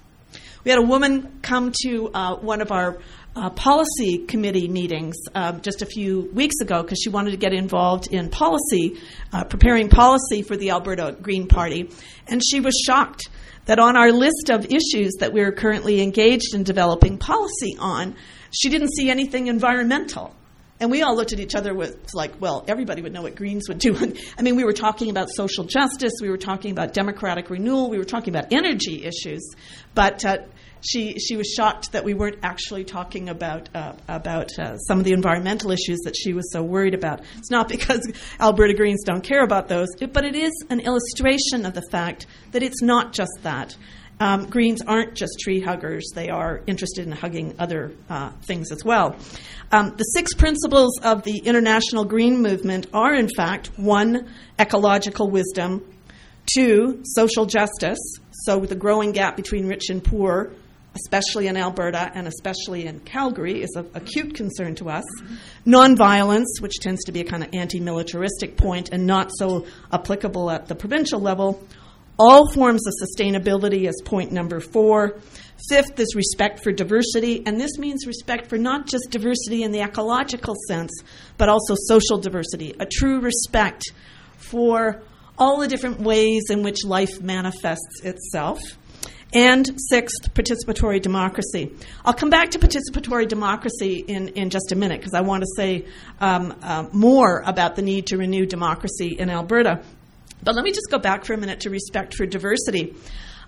We 0.64 0.72
had 0.72 0.80
a 0.80 0.86
woman 0.86 1.40
come 1.42 1.72
to 1.84 2.10
uh, 2.14 2.36
one 2.38 2.62
of 2.62 2.72
our 2.72 2.98
uh, 3.38 3.52
policy 3.52 4.18
committee 4.18 4.68
meetings 4.68 5.16
uh, 5.36 5.52
just 5.60 5.84
a 5.84 5.86
few 5.86 6.22
weeks 6.34 6.56
ago 6.60 6.82
because 6.82 7.00
she 7.00 7.10
wanted 7.10 7.32
to 7.32 7.38
get 7.38 7.54
involved 7.54 8.08
in 8.12 8.30
policy, 8.30 9.00
uh, 9.32 9.44
preparing 9.44 9.90
policy 9.90 10.42
for 10.42 10.58
the 10.58 10.72
Alberta 10.72 11.16
Green 11.22 11.48
Party. 11.48 11.90
And 12.28 12.42
she 12.44 12.60
was 12.60 12.76
shocked 12.84 13.30
that 13.66 13.78
on 13.78 13.96
our 13.96 14.12
list 14.12 14.50
of 14.50 14.66
issues 14.66 15.14
that 15.20 15.34
we 15.34 15.42
are 15.42 15.52
currently 15.52 16.02
engaged 16.02 16.56
in 16.56 16.64
developing 16.64 17.20
policy 17.20 17.76
on, 17.78 18.16
she 18.50 18.70
didn't 18.70 18.94
see 18.96 19.10
anything 19.12 19.48
environmental. 19.48 20.34
And 20.80 20.90
we 20.90 21.04
all 21.04 21.16
looked 21.16 21.34
at 21.34 21.40
each 21.40 21.54
other 21.54 21.76
with 21.76 22.14
like, 22.16 22.40
well, 22.40 22.64
everybody 22.68 23.04
would 23.04 23.14
know 23.14 23.24
what 23.24 23.36
Greens 23.36 23.68
would 23.68 23.80
do. 23.80 23.96
I 24.38 24.42
mean, 24.42 24.56
we 24.56 24.64
were 24.64 24.74
talking 24.74 25.12
about 25.12 25.30
social 25.30 25.64
justice, 25.64 26.14
we 26.22 26.30
were 26.30 26.38
talking 26.38 26.72
about 26.72 26.94
democratic 26.94 27.52
renewal, 27.52 27.90
we 27.90 28.00
were 28.00 28.04
talking 28.04 28.34
about 28.34 28.52
energy 28.52 29.04
issues, 29.04 29.54
but 29.94 30.26
uh, 30.26 30.38
she 30.88 31.20
she 31.20 31.36
was 31.36 31.48
shocked 31.48 31.92
that 31.92 32.04
we 32.04 32.14
weren't 32.14 32.40
actually 32.44 32.84
talking 32.84 33.30
about 33.30 33.70
uh, 33.76 33.94
about 34.08 34.58
uh, 34.58 34.78
some 34.78 35.00
of 35.00 35.06
the 35.06 35.12
environmental 35.12 35.72
issues 35.72 36.00
that 36.06 36.16
she 36.16 36.34
was 36.34 36.52
so 36.52 36.64
worried 36.64 36.94
about. 36.94 37.22
It's 37.38 37.52
not 37.52 37.68
because 37.68 38.02
Alberta 38.40 38.74
Greens 38.74 39.04
don't 39.04 39.24
care 39.24 39.44
about 39.44 39.68
those, 39.68 39.88
but 40.00 40.24
it 40.24 40.36
is 40.36 40.52
an 40.70 40.80
illustration 40.80 41.66
of 41.66 41.74
the 41.74 41.84
fact 41.92 42.26
that 42.52 42.64
it's 42.64 42.82
not 42.82 43.14
just 43.14 43.32
that. 43.42 43.76
Um, 44.20 44.50
Greens 44.50 44.82
aren't 44.82 45.14
just 45.14 45.40
tree 45.40 45.60
huggers; 45.60 46.10
they 46.16 46.30
are 46.30 46.62
interested 46.66 47.06
in 47.06 47.12
hugging 47.12 47.56
other 47.60 47.92
uh, 48.10 48.32
things 48.44 48.72
as 48.72 48.84
well. 48.84 49.16
Um, 49.72 49.94
the 49.98 50.04
six 50.04 50.34
principles 50.34 51.00
of 51.02 51.24
the 51.24 51.40
international 51.40 52.06
green 52.06 52.42
movement 52.42 52.88
are, 52.94 53.14
in 53.14 53.28
fact, 53.36 53.78
one, 53.78 54.30
ecological 54.58 55.30
wisdom, 55.30 55.84
two, 56.52 57.02
social 57.04 57.46
justice. 57.46 58.00
So, 58.32 58.58
with 58.58 58.70
the 58.70 58.76
growing 58.76 59.12
gap 59.12 59.36
between 59.36 59.68
rich 59.68 59.90
and 59.90 60.02
poor 60.04 60.54
especially 61.04 61.48
in 61.48 61.58
Alberta 61.58 62.12
and 62.14 62.28
especially 62.28 62.86
in 62.86 63.00
Calgary, 63.02 63.62
is 63.62 63.76
of 63.76 63.90
acute 63.96 64.34
concern 64.34 64.76
to 64.76 64.90
us. 64.90 65.06
Nonviolence, 65.66 66.60
which 66.60 66.80
tends 66.80 67.04
to 67.06 67.12
be 67.12 67.22
a 67.22 67.24
kind 67.24 67.44
of 67.44 67.50
anti 67.54 67.80
militaristic 67.80 68.58
point 68.58 68.90
and 68.92 69.06
not 69.06 69.32
so 69.38 69.66
applicable 69.92 70.50
at 70.50 70.68
the 70.68 70.76
provincial 70.76 71.20
level. 71.20 71.64
All 72.20 72.52
forms 72.52 72.82
of 72.88 72.94
sustainability 73.08 73.88
is 73.88 74.02
point 74.04 74.32
number 74.32 74.60
four. 74.60 75.20
Fifth 75.70 76.00
is 76.00 76.16
respect 76.16 76.64
for 76.64 76.72
diversity, 76.72 77.44
and 77.46 77.60
this 77.60 77.78
means 77.78 78.06
respect 78.06 78.48
for 78.48 78.58
not 78.58 78.88
just 78.88 79.10
diversity 79.10 79.64
in 79.64 79.72
the 79.72 79.82
ecological 79.82 80.56
sense, 80.68 80.92
but 81.38 81.50
also 81.50 81.76
social 81.76 82.18
diversity, 82.18 82.76
a 82.80 82.86
true 82.86 83.20
respect 83.20 83.92
for 84.38 85.02
all 85.38 85.60
the 85.60 85.68
different 85.68 86.00
ways 86.00 86.44
in 86.50 86.64
which 86.64 86.84
life 86.84 87.22
manifests 87.22 88.02
itself. 88.04 88.60
And 89.34 89.70
sixth, 89.90 90.34
participatory 90.34 91.02
democracy. 91.02 91.74
I'll 92.06 92.14
come 92.14 92.30
back 92.30 92.52
to 92.52 92.60
participatory 92.60 93.28
democracy 93.28 93.98
in, 94.08 94.30
in 94.30 94.50
just 94.50 94.72
a 94.72 94.76
minute 94.76 95.00
because 95.00 95.14
I 95.14 95.22
want 95.22 95.42
to 95.42 95.48
say 95.56 95.86
um, 96.22 96.58
uh, 96.62 96.86
more 96.94 97.44
about 97.46 97.76
the 97.76 97.82
need 97.82 98.08
to 98.08 98.18
renew 98.18 98.46
democracy 98.46 99.18
in 99.20 99.30
Alberta. 99.30 99.84
But 100.42 100.56
let 100.56 100.64
me 100.64 100.72
just 100.72 100.90
go 100.90 100.98
back 100.98 101.26
for 101.26 101.34
a 101.34 101.38
minute 101.38 101.62
to 101.62 101.70
respect 101.70 102.14
for 102.14 102.26
diversity. 102.26 102.96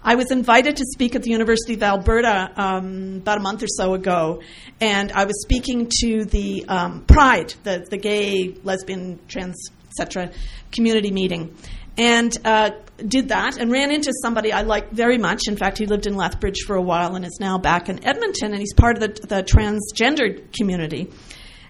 I 0.04 0.16
was 0.16 0.32
invited 0.32 0.78
to 0.78 0.86
speak 0.86 1.16
at 1.16 1.24
the 1.24 1.32
University 1.32 1.76
of 1.76 1.84
Alberta 1.84 2.52
um, 2.56 3.18
about 3.18 3.38
a 3.38 3.42
month 3.42 3.64
or 3.64 3.68
so 3.68 3.94
ago, 3.94 4.42
and 4.80 5.12
I 5.12 5.26
was 5.26 5.42
speaking 5.42 5.90
to 6.02 6.26
the 6.26 6.66
um, 6.68 7.06
Pride, 7.06 7.54
the, 7.64 7.86
the 7.90 7.98
gay, 7.98 8.56
lesbian, 8.64 9.20
trans, 9.28 9.70
etc. 9.90 10.32
community 10.72 11.12
meeting 11.12 11.56
and 12.00 12.38
uh, 12.46 12.72
did 13.08 13.30
that 13.30 13.58
and 13.58 13.72
ran 13.72 13.92
into 13.92 14.12
somebody 14.22 14.52
I 14.52 14.62
like 14.62 14.92
very 14.92 15.18
much. 15.18 15.48
In 15.48 15.58
fact, 15.58 15.78
he 15.78 15.86
lived 15.86 16.08
in 16.08 16.16
Lethbridge 16.16 16.64
for 16.66 16.76
a 16.76 16.82
while 16.82 17.16
and 17.16 17.26
is 17.26 17.38
now 17.40 17.58
back 17.58 17.90
in 17.90 18.06
Edmonton, 18.06 18.52
and 18.52 18.60
he's 18.60 18.74
part 18.74 19.02
of 19.02 19.02
the, 19.02 19.28
the 19.28 19.44
transgendered 19.44 20.54
community. 20.54 21.12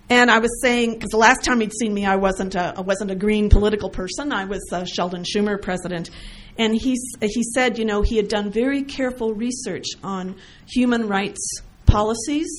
And 0.09 0.31
I 0.31 0.39
was 0.39 0.59
saying, 0.61 0.93
because 0.93 1.11
the 1.11 1.17
last 1.17 1.43
time 1.43 1.61
he'd 1.61 1.73
seen 1.73 1.93
me, 1.93 2.05
I 2.05 2.15
wasn't 2.15 2.55
a, 2.55 2.73
I 2.77 2.81
wasn't 2.81 3.11
a 3.11 3.15
green 3.15 3.49
political 3.49 3.89
person. 3.89 4.33
I 4.33 4.45
was 4.45 4.67
uh, 4.71 4.83
Sheldon 4.85 5.23
Chumir 5.23 5.61
president. 5.61 6.09
And 6.57 6.75
he, 6.75 6.97
he 7.21 7.43
said, 7.53 7.77
you 7.77 7.85
know, 7.85 8.01
he 8.01 8.17
had 8.17 8.27
done 8.27 8.51
very 8.51 8.83
careful 8.83 9.33
research 9.33 9.85
on 10.03 10.35
human 10.67 11.07
rights 11.07 11.61
policies, 11.85 12.49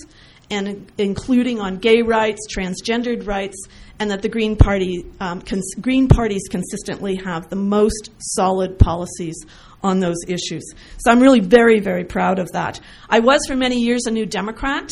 and 0.51 0.91
including 0.99 1.61
on 1.61 1.79
gay 1.79 2.03
rights, 2.03 2.47
transgendered 2.55 3.27
rights, 3.27 3.57
and 3.99 4.11
that 4.11 4.23
the 4.23 4.29
Green 4.29 4.57
Party 4.57 5.05
um, 5.21 5.43
cons- 5.43 5.75
Green 5.81 6.09
parties 6.09 6.43
consistently 6.51 7.17
have 7.17 7.49
the 7.51 7.57
most 7.57 8.11
solid 8.19 8.79
policies 8.79 9.37
on 9.83 10.01
those 10.01 10.19
issues. 10.27 10.63
So 10.99 11.11
I'm 11.11 11.21
really 11.21 11.41
very 11.41 11.81
very 11.81 12.05
proud 12.05 12.39
of 12.39 12.51
that. 12.53 12.81
I 13.09 13.21
was 13.21 13.41
for 13.47 13.57
many 13.57 13.81
years 13.81 14.07
a 14.07 14.11
New 14.11 14.27
Democrat, 14.27 14.91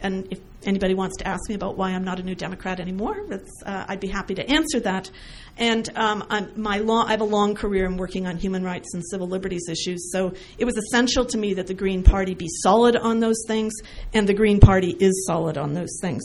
and 0.00 0.28
if 0.30 0.40
anybody 0.64 0.94
wants 0.94 1.16
to 1.18 1.26
ask 1.26 1.48
me 1.48 1.54
about 1.54 1.76
why 1.76 1.90
I'm 1.90 2.04
not 2.04 2.18
a 2.18 2.22
New 2.22 2.34
Democrat 2.34 2.80
anymore, 2.80 3.16
uh, 3.30 3.84
I'd 3.88 4.00
be 4.00 4.08
happy 4.08 4.34
to 4.34 4.48
answer 4.48 4.80
that. 4.80 5.10
And 5.56 5.88
um, 5.96 6.24
my 6.56 6.78
long, 6.78 7.08
I 7.08 7.12
have 7.12 7.20
a 7.20 7.24
long 7.24 7.54
career 7.54 7.84
in 7.86 7.96
working 7.96 8.26
on 8.26 8.36
human 8.36 8.62
rights 8.62 8.94
and 8.94 9.02
civil 9.04 9.26
liberties 9.26 9.68
issues, 9.68 10.12
so 10.12 10.32
it 10.58 10.64
was 10.64 10.76
essential 10.76 11.24
to 11.26 11.38
me 11.38 11.54
that 11.54 11.66
the 11.66 11.74
Green 11.74 12.02
Party 12.02 12.34
be 12.34 12.48
solid 12.62 12.96
on 12.96 13.20
those 13.20 13.42
things, 13.46 13.74
and 14.12 14.28
the 14.28 14.34
Green 14.34 14.60
Party 14.60 14.96
is 14.98 15.26
solid 15.26 15.58
on 15.58 15.74
those 15.74 15.98
things. 16.00 16.22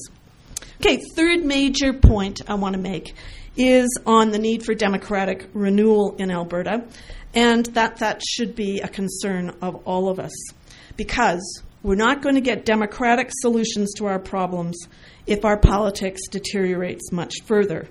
Okay, 0.82 1.02
third 1.16 1.44
major 1.46 1.94
point 1.94 2.42
I 2.48 2.56
want 2.56 2.76
to 2.76 2.82
make 2.82 3.16
is 3.56 3.88
on 4.06 4.32
the 4.32 4.40
need 4.40 4.66
for 4.66 4.74
democratic 4.74 5.48
renewal 5.54 6.16
in 6.18 6.32
Alberta, 6.32 6.86
and 7.34 7.66
that 7.68 7.98
that 7.98 8.22
should 8.22 8.56
be 8.56 8.82
a 8.82 8.88
concern 8.88 9.56
of 9.62 9.76
all 9.86 10.10
of 10.10 10.20
us 10.20 10.34
because 10.98 11.64
we're 11.84 11.96
not 11.96 12.22
going 12.22 12.36
to 12.36 12.42
get 12.42 12.66
democratic 12.66 13.30
solutions 13.32 13.94
to 13.96 14.06
our 14.06 14.20
problems 14.20 14.88
if 15.28 15.44
our 15.44 15.58
politics 15.58 16.22
deteriorates 16.32 17.12
much 17.12 17.34
further. 17.46 17.90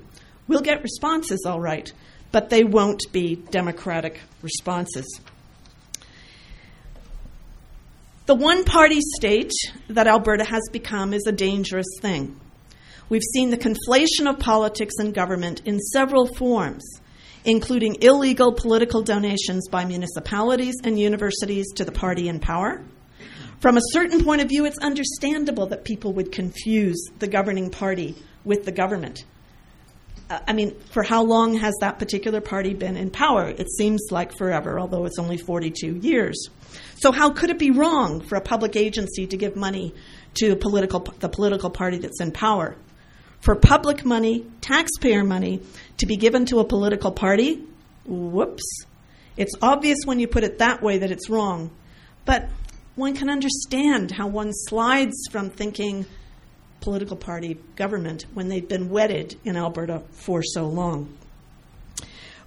We'll 0.48 0.62
get 0.62 0.82
responses, 0.82 1.44
all 1.46 1.60
right, 1.60 1.92
but 2.32 2.48
they 2.48 2.64
won't 2.64 3.02
be 3.12 3.36
democratic 3.36 4.20
responses. 4.40 5.20
The 8.24 8.34
one 8.34 8.64
party 8.64 9.00
state 9.16 9.52
that 9.88 10.06
Alberta 10.06 10.44
has 10.44 10.62
become 10.72 11.12
is 11.12 11.26
a 11.26 11.32
dangerous 11.32 11.98
thing. 12.00 12.40
We've 13.10 13.20
seen 13.34 13.50
the 13.50 13.58
conflation 13.58 14.26
of 14.26 14.38
politics 14.38 14.94
and 14.98 15.12
government 15.12 15.60
in 15.66 15.78
several 15.80 16.26
forms, 16.26 16.82
including 17.44 17.96
illegal 18.00 18.52
political 18.52 19.02
donations 19.02 19.68
by 19.68 19.84
municipalities 19.84 20.76
and 20.82 20.98
universities 20.98 21.66
to 21.74 21.84
the 21.84 21.92
party 21.92 22.28
in 22.28 22.40
power. 22.40 22.82
From 23.62 23.76
a 23.76 23.80
certain 23.92 24.22
point 24.22 24.42
of 24.42 24.48
view, 24.48 24.64
it's 24.64 24.78
understandable 24.78 25.66
that 25.68 25.84
people 25.84 26.12
would 26.14 26.32
confuse 26.32 27.00
the 27.20 27.28
governing 27.28 27.70
party 27.70 28.16
with 28.44 28.64
the 28.64 28.72
government. 28.72 29.24
Uh, 30.28 30.40
I 30.46 30.52
mean, 30.52 30.76
for 30.90 31.02
how 31.02 31.22
long 31.22 31.54
has 31.54 31.72
that 31.80 31.98
particular 31.98 32.40
party 32.40 32.74
been 32.74 32.96
in 32.96 33.08
power? 33.08 33.48
It 33.48 33.70
seems 33.70 34.08
like 34.10 34.36
forever, 34.36 34.80
although 34.80 35.04
it's 35.04 35.18
only 35.18 35.38
42 35.38 36.00
years. 36.02 36.48
So, 36.96 37.12
how 37.12 37.30
could 37.30 37.50
it 37.50 37.58
be 37.58 37.70
wrong 37.70 38.20
for 38.20 38.36
a 38.36 38.40
public 38.40 38.74
agency 38.74 39.26
to 39.28 39.36
give 39.36 39.54
money 39.54 39.94
to 40.34 40.56
political, 40.56 41.00
the 41.00 41.28
political 41.28 41.70
party 41.70 41.98
that's 41.98 42.20
in 42.20 42.32
power? 42.32 42.76
for 43.42 43.56
public 43.56 44.04
money, 44.04 44.46
taxpayer 44.60 45.24
money, 45.24 45.60
to 45.98 46.06
be 46.06 46.16
given 46.16 46.46
to 46.46 46.60
a 46.60 46.64
political 46.64 47.10
party, 47.10 47.60
whoops. 48.06 48.62
It's 49.36 49.52
obvious 49.60 49.98
when 50.04 50.20
you 50.20 50.28
put 50.28 50.44
it 50.44 50.58
that 50.58 50.80
way 50.80 50.98
that 50.98 51.10
it's 51.10 51.28
wrong. 51.28 51.72
But 52.24 52.48
one 52.94 53.14
can 53.14 53.30
understand 53.30 54.10
how 54.10 54.26
one 54.26 54.52
slides 54.52 55.16
from 55.30 55.50
thinking 55.50 56.06
political 56.80 57.16
party 57.16 57.58
government 57.76 58.26
when 58.34 58.48
they've 58.48 58.68
been 58.68 58.90
wedded 58.90 59.38
in 59.44 59.56
Alberta 59.56 60.02
for 60.10 60.42
so 60.42 60.66
long. 60.66 61.16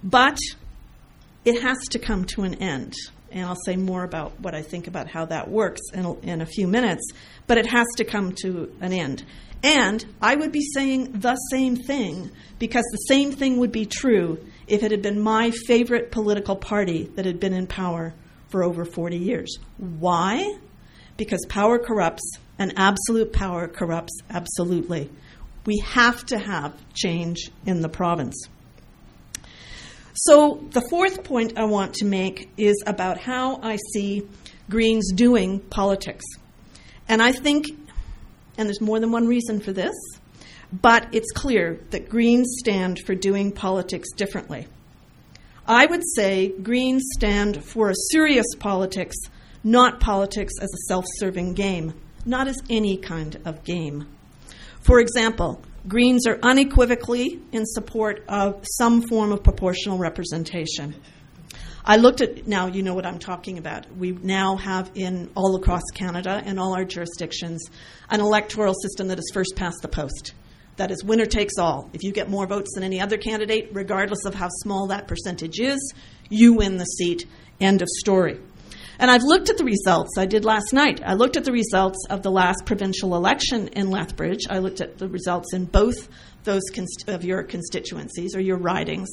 But 0.04 0.38
it 1.44 1.62
has 1.62 1.78
to 1.90 1.98
come 1.98 2.24
to 2.26 2.42
an 2.42 2.54
end. 2.54 2.94
And 3.32 3.44
I'll 3.44 3.56
say 3.64 3.76
more 3.76 4.04
about 4.04 4.38
what 4.40 4.54
I 4.54 4.62
think 4.62 4.86
about 4.86 5.08
how 5.08 5.24
that 5.26 5.50
works 5.50 5.80
in 5.92 6.04
a, 6.04 6.14
in 6.20 6.40
a 6.40 6.46
few 6.46 6.68
minutes. 6.68 7.10
But 7.46 7.58
it 7.58 7.66
has 7.66 7.86
to 7.96 8.04
come 8.04 8.32
to 8.42 8.72
an 8.80 8.92
end. 8.92 9.24
And 9.62 10.04
I 10.22 10.36
would 10.36 10.52
be 10.52 10.64
saying 10.74 11.12
the 11.12 11.34
same 11.50 11.76
thing 11.76 12.30
because 12.58 12.84
the 12.92 13.06
same 13.08 13.32
thing 13.32 13.58
would 13.58 13.72
be 13.72 13.86
true 13.86 14.44
if 14.68 14.82
it 14.82 14.90
had 14.90 15.02
been 15.02 15.20
my 15.20 15.50
favorite 15.50 16.12
political 16.12 16.56
party 16.56 17.04
that 17.16 17.24
had 17.24 17.40
been 17.40 17.52
in 17.52 17.66
power 17.66 18.14
for 18.48 18.62
over 18.62 18.84
40 18.84 19.16
years. 19.16 19.58
Why? 19.78 20.58
Because 21.16 21.44
power 21.48 21.78
corrupts, 21.78 22.38
and 22.58 22.72
absolute 22.76 23.32
power 23.32 23.68
corrupts 23.68 24.18
absolutely. 24.30 25.10
We 25.66 25.78
have 25.84 26.24
to 26.26 26.38
have 26.38 26.74
change 26.94 27.50
in 27.66 27.82
the 27.82 27.88
province. 27.88 28.48
So, 30.14 30.64
the 30.70 30.80
fourth 30.88 31.24
point 31.24 31.58
I 31.58 31.64
want 31.64 31.94
to 31.94 32.06
make 32.06 32.48
is 32.56 32.82
about 32.86 33.18
how 33.18 33.60
I 33.62 33.76
see 33.92 34.26
Greens 34.70 35.12
doing 35.12 35.60
politics. 35.60 36.24
And 37.08 37.22
I 37.22 37.32
think 37.32 37.66
and 38.58 38.68
there's 38.68 38.80
more 38.80 39.00
than 39.00 39.12
one 39.12 39.26
reason 39.26 39.60
for 39.60 39.72
this, 39.72 39.94
but 40.72 41.08
it's 41.12 41.30
clear 41.32 41.78
that 41.90 42.08
Greens 42.08 42.56
stand 42.58 43.00
for 43.00 43.14
doing 43.14 43.52
politics 43.52 44.10
differently. 44.12 44.66
I 45.68 45.86
would 45.86 46.02
say 46.14 46.50
Greens 46.62 47.02
stand 47.16 47.64
for 47.64 47.90
a 47.90 47.94
serious 48.12 48.46
politics, 48.58 49.16
not 49.64 49.98
politics 49.98 50.54
as 50.60 50.72
a 50.72 50.86
self 50.86 51.04
serving 51.18 51.54
game, 51.54 51.94
not 52.24 52.46
as 52.46 52.56
any 52.70 52.96
kind 52.96 53.36
of 53.44 53.64
game. 53.64 54.06
For 54.82 55.00
example, 55.00 55.60
Greens 55.88 56.28
are 56.28 56.38
unequivocally 56.40 57.40
in 57.50 57.66
support 57.66 58.24
of 58.28 58.64
some 58.78 59.02
form 59.02 59.32
of 59.32 59.42
proportional 59.42 59.98
representation. 59.98 60.94
I 61.84 61.96
looked 61.96 62.20
at, 62.20 62.46
now 62.46 62.66
you 62.66 62.82
know 62.84 62.94
what 62.94 63.06
I'm 63.06 63.18
talking 63.18 63.58
about. 63.58 63.90
We 63.96 64.12
now 64.12 64.56
have 64.56 64.92
in 64.94 65.30
all 65.36 65.56
across 65.56 65.82
Canada 65.94 66.42
and 66.44 66.60
all 66.60 66.74
our 66.76 66.84
jurisdictions 66.84 67.64
an 68.08 68.20
electoral 68.20 68.74
system 68.74 69.08
that 69.08 69.18
is 69.18 69.30
first 69.32 69.54
past 69.56 69.78
the 69.82 69.88
post. 69.88 70.32
That 70.76 70.90
is 70.90 71.02
winner 71.02 71.26
takes 71.26 71.54
all. 71.58 71.90
If 71.92 72.02
you 72.02 72.12
get 72.12 72.28
more 72.28 72.46
votes 72.46 72.72
than 72.74 72.84
any 72.84 73.00
other 73.00 73.16
candidate, 73.16 73.70
regardless 73.72 74.24
of 74.26 74.34
how 74.34 74.48
small 74.48 74.88
that 74.88 75.08
percentage 75.08 75.58
is, 75.58 75.94
you 76.28 76.52
win 76.54 76.76
the 76.76 76.84
seat. 76.84 77.26
End 77.60 77.80
of 77.80 77.88
story. 77.88 78.38
And 78.98 79.10
I've 79.10 79.22
looked 79.22 79.50
at 79.50 79.58
the 79.58 79.64
results. 79.64 80.16
I 80.16 80.26
did 80.26 80.44
last 80.44 80.72
night. 80.72 81.02
I 81.04 81.14
looked 81.14 81.36
at 81.36 81.44
the 81.44 81.52
results 81.52 81.98
of 82.08 82.22
the 82.22 82.30
last 82.30 82.64
provincial 82.64 83.14
election 83.14 83.68
in 83.68 83.90
Lethbridge. 83.90 84.44
I 84.48 84.58
looked 84.58 84.80
at 84.80 84.98
the 84.98 85.08
results 85.08 85.52
in 85.52 85.66
both 85.66 86.08
those 86.44 86.62
const- 86.72 87.04
of 87.08 87.24
your 87.24 87.42
constituencies 87.42 88.34
or 88.34 88.40
your 88.40 88.56
ridings, 88.56 89.08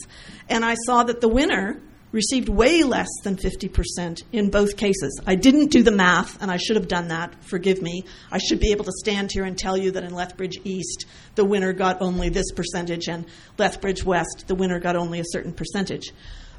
and 0.49 0.63
I 0.63 0.76
saw 0.86 1.04
that 1.04 1.19
the 1.19 1.28
winner 1.28 1.82
received 2.13 2.47
way 2.47 2.84
less 2.84 3.10
than 3.23 3.36
50% 3.36 4.23
in 4.32 4.49
both 4.49 4.78
cases. 4.78 5.19
I 5.28 5.36
didn't 5.36 5.71
do 5.71 5.84
the 5.84 5.91
math, 5.91 6.41
and 6.41 6.49
I 6.49 6.58
should 6.58 6.78
have 6.78 6.88
done 6.88 7.10
that. 7.10 7.43
Forgive 7.43 7.82
me. 7.82 8.06
I 8.32 8.38
should 8.38 8.62
be 8.62 8.71
able 8.71 8.86
to 8.86 8.91
stand 8.93 9.32
here 9.34 9.43
and 9.43 9.58
tell 9.58 9.76
you 9.76 9.91
that 9.91 10.04
in 10.04 10.13
Lethbridge 10.13 10.60
East, 10.63 11.06
the 11.36 11.43
winner 11.43 11.73
got 11.73 12.02
only 12.02 12.30
this 12.30 12.52
percentage, 12.52 13.10
and 13.10 13.26
Lethbridge 13.58 14.06
West, 14.06 14.45
the 14.47 14.56
winner 14.56 14.80
got 14.80 14.95
only 14.95 15.19
a 15.19 15.26
certain 15.26 15.52
percentage. 15.52 16.13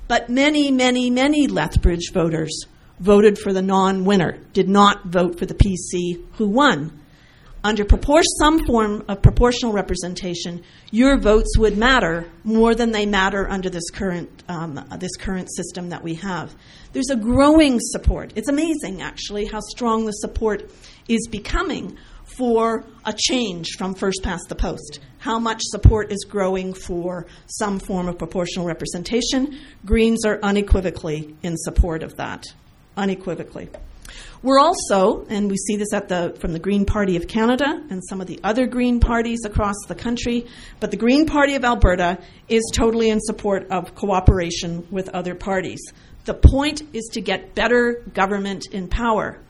But 0.09 0.29
many, 0.29 0.71
many, 0.71 1.09
many 1.09 1.47
Lethbridge 1.47 2.13
voters 2.13 2.67
voted 2.99 3.39
for 3.39 3.53
the 3.53 3.63
non 3.63 4.05
winner, 4.05 4.39
did 4.53 4.69
not 4.69 5.07
vote 5.07 5.39
for 5.39 5.47
the 5.47 5.55
PC 5.55 6.23
who 6.37 6.49
won 6.49 7.01
under 7.65 7.87
some 8.39 8.65
form 8.67 9.03
of 9.09 9.23
proportional 9.23 9.73
representation, 9.73 10.63
your 10.91 11.19
votes 11.19 11.57
would 11.59 11.79
matter 11.79 12.31
more 12.45 12.75
than 12.75 12.93
they 12.93 13.07
matter 13.07 13.49
under 13.49 13.71
this 13.71 13.89
current, 13.91 14.45
um, 14.49 14.85
this 14.99 15.17
current 15.17 15.49
system 15.51 15.89
that 15.89 16.05
we 16.05 16.15
have. 16.15 16.55
There's 16.93 17.11
a 17.11 17.17
growing 17.17 17.79
support. 17.81 18.35
It's 18.37 18.51
amazing, 18.51 19.01
actually, 19.01 19.47
how 19.47 19.61
strong 19.61 20.05
the 20.05 20.13
support 20.13 20.71
is 21.09 21.27
becoming 21.27 21.97
for 22.37 22.85
a 23.07 23.15
change 23.17 23.71
from 23.79 23.95
first 23.95 24.21
past 24.23 24.49
the 24.49 24.55
post. 24.55 25.01
How 25.19 25.39
much 25.39 25.61
support 25.63 26.13
is 26.13 26.27
growing 26.29 26.75
for 26.75 27.27
some 27.47 27.79
form 27.79 28.09
of 28.09 28.19
proportional 28.19 28.67
representation? 28.67 29.59
Greens 29.87 30.27
are 30.27 30.39
unequivocally 30.43 31.35
in 31.43 31.57
support 31.57 32.03
of 32.03 32.15
that. 32.17 32.45
Unequivocally. 32.97 33.71
We're 34.43 34.59
also, 34.59 35.25
and 35.29 35.51
we 35.51 35.57
see 35.57 35.77
this 35.77 35.91
the, 35.91 36.37
from 36.39 36.53
the 36.53 36.59
Green 36.59 36.85
Party 36.85 37.17
of 37.17 37.27
Canada 37.27 37.83
and 37.91 38.03
some 38.07 38.21
of 38.21 38.27
the 38.27 38.41
other 38.45 38.67
Green 38.67 39.01
parties 39.01 39.45
across 39.45 39.77
the 39.89 39.95
country, 39.95 40.47
but 40.81 40.91
the 40.91 40.97
Green 40.97 41.27
Party 41.27 41.55
of 41.55 41.65
Alberta 41.65 42.19
is 42.49 42.63
totally 42.75 43.09
in 43.09 43.21
support 43.21 43.71
of 43.71 43.95
cooperation 43.95 44.87
with 44.91 45.09
other 45.11 45.35
parties. 45.35 45.81
The 46.25 46.35
point 46.35 46.83
is 46.93 47.11
to 47.13 47.21
get 47.21 47.55
better 47.55 48.03
government 48.13 48.67
in 48.73 48.89
power. 48.89 49.41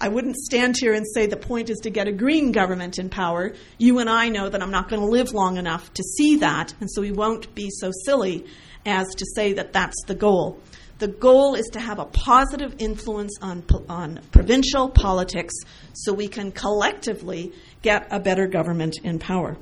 I 0.00 0.08
wouldn't 0.08 0.36
stand 0.36 0.76
here 0.78 0.94
and 0.94 1.04
say 1.12 1.26
the 1.26 1.36
point 1.36 1.70
is 1.70 1.78
to 1.78 1.90
get 1.90 2.06
a 2.06 2.12
green 2.12 2.52
government 2.52 2.98
in 2.98 3.10
power. 3.10 3.52
You 3.78 3.98
and 3.98 4.08
I 4.08 4.28
know 4.28 4.48
that 4.48 4.62
I'm 4.62 4.70
not 4.70 4.88
going 4.88 5.00
to 5.00 5.08
live 5.08 5.32
long 5.32 5.56
enough 5.56 5.92
to 5.94 6.02
see 6.04 6.36
that, 6.36 6.72
and 6.80 6.88
so 6.88 7.02
we 7.02 7.10
won't 7.10 7.52
be 7.54 7.68
so 7.70 7.90
silly 8.04 8.46
as 8.86 9.08
to 9.16 9.26
say 9.34 9.54
that 9.54 9.72
that's 9.72 10.00
the 10.06 10.14
goal. 10.14 10.60
The 10.98 11.08
goal 11.08 11.54
is 11.54 11.66
to 11.72 11.80
have 11.80 12.00
a 12.00 12.06
positive 12.06 12.74
influence 12.78 13.38
on, 13.40 13.62
on 13.88 14.20
provincial 14.32 14.88
politics 14.88 15.54
so 15.92 16.12
we 16.12 16.26
can 16.26 16.50
collectively 16.50 17.52
get 17.82 18.08
a 18.10 18.18
better 18.18 18.48
government 18.48 18.96
in 19.04 19.20
power. 19.20 19.56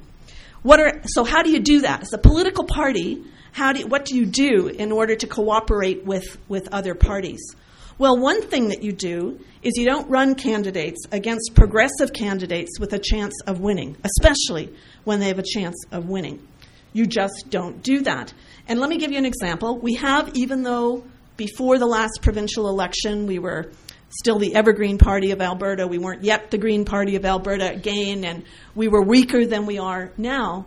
What 0.62 0.80
are, 0.80 1.02
so, 1.04 1.24
how 1.24 1.42
do 1.42 1.50
you 1.50 1.60
do 1.60 1.82
that? 1.82 2.02
As 2.02 2.12
a 2.14 2.18
political 2.18 2.64
party, 2.64 3.22
how 3.52 3.72
do 3.72 3.86
what 3.86 4.06
do 4.06 4.16
you 4.16 4.24
do 4.24 4.68
in 4.68 4.92
order 4.92 5.14
to 5.14 5.26
cooperate 5.26 6.04
with, 6.04 6.38
with 6.48 6.68
other 6.72 6.94
parties? 6.94 7.54
Well, 7.98 8.18
one 8.18 8.42
thing 8.42 8.68
that 8.68 8.82
you 8.82 8.92
do 8.92 9.38
is 9.62 9.76
you 9.76 9.86
don't 9.86 10.08
run 10.10 10.34
candidates 10.34 11.02
against 11.12 11.54
progressive 11.54 12.12
candidates 12.12 12.78
with 12.80 12.92
a 12.92 12.98
chance 12.98 13.34
of 13.46 13.60
winning, 13.60 13.96
especially 14.04 14.74
when 15.04 15.20
they 15.20 15.28
have 15.28 15.38
a 15.38 15.44
chance 15.44 15.76
of 15.92 16.08
winning. 16.08 16.46
You 16.92 17.06
just 17.06 17.46
don't 17.50 17.82
do 17.82 18.00
that. 18.02 18.32
And 18.68 18.80
let 18.80 18.90
me 18.90 18.98
give 18.98 19.12
you 19.12 19.18
an 19.18 19.26
example. 19.26 19.78
We 19.78 19.94
have, 19.94 20.34
even 20.34 20.62
though 20.62 21.04
before 21.36 21.78
the 21.78 21.86
last 21.86 22.20
provincial 22.22 22.68
election, 22.68 23.26
we 23.26 23.38
were 23.38 23.70
still 24.08 24.38
the 24.38 24.54
Evergreen 24.54 24.98
Party 24.98 25.30
of 25.30 25.40
Alberta. 25.40 25.86
We 25.86 25.98
weren't 25.98 26.24
yet 26.24 26.50
the 26.50 26.58
Green 26.58 26.84
Party 26.84 27.16
of 27.16 27.24
Alberta 27.24 27.70
again, 27.70 28.24
and 28.24 28.44
we 28.74 28.88
were 28.88 29.02
weaker 29.02 29.44
than 29.44 29.66
we 29.66 29.78
are 29.78 30.12
now. 30.16 30.66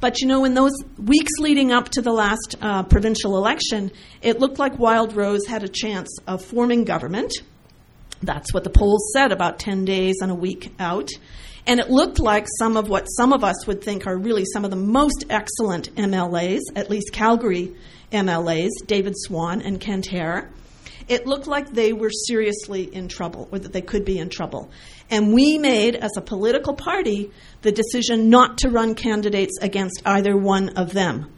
But 0.00 0.20
you 0.20 0.28
know, 0.28 0.44
in 0.44 0.54
those 0.54 0.74
weeks 0.98 1.32
leading 1.38 1.72
up 1.72 1.88
to 1.90 2.02
the 2.02 2.12
last 2.12 2.56
uh, 2.60 2.82
provincial 2.82 3.36
election, 3.36 3.90
it 4.22 4.38
looked 4.38 4.58
like 4.58 4.78
Wild 4.78 5.16
Rose 5.16 5.46
had 5.46 5.62
a 5.62 5.68
chance 5.68 6.18
of 6.26 6.44
forming 6.44 6.84
government. 6.84 7.32
That's 8.22 8.52
what 8.52 8.64
the 8.64 8.70
polls 8.70 9.10
said 9.14 9.32
about 9.32 9.58
10 9.58 9.84
days 9.84 10.16
and 10.20 10.30
a 10.30 10.34
week 10.34 10.74
out. 10.78 11.10
And 11.66 11.80
it 11.80 11.90
looked 11.90 12.20
like 12.20 12.46
some 12.58 12.76
of 12.76 12.88
what 12.88 13.06
some 13.06 13.32
of 13.32 13.42
us 13.42 13.66
would 13.66 13.82
think 13.82 14.06
are 14.06 14.16
really 14.16 14.44
some 14.44 14.64
of 14.64 14.70
the 14.70 14.76
most 14.76 15.24
excellent 15.28 15.94
MLAs, 15.96 16.60
at 16.76 16.90
least 16.90 17.12
Calgary 17.12 17.74
MLAs, 18.12 18.70
David 18.86 19.14
Swann 19.16 19.62
and 19.62 19.80
Kent 19.80 20.06
Hehr, 20.06 20.50
it 21.08 21.26
looked 21.26 21.46
like 21.46 21.70
they 21.70 21.92
were 21.92 22.10
seriously 22.10 22.82
in 22.82 23.08
trouble, 23.08 23.48
or 23.52 23.58
that 23.58 23.72
they 23.72 23.80
could 23.80 24.04
be 24.04 24.18
in 24.18 24.28
trouble. 24.28 24.70
And 25.08 25.32
we 25.32 25.56
made, 25.58 25.94
as 25.94 26.16
a 26.16 26.20
political 26.20 26.74
party, 26.74 27.30
the 27.62 27.70
decision 27.70 28.28
not 28.28 28.58
to 28.58 28.70
run 28.70 28.94
candidates 28.94 29.58
against 29.62 30.02
either 30.04 30.36
one 30.36 30.70
of 30.70 30.92
them. 30.92 31.32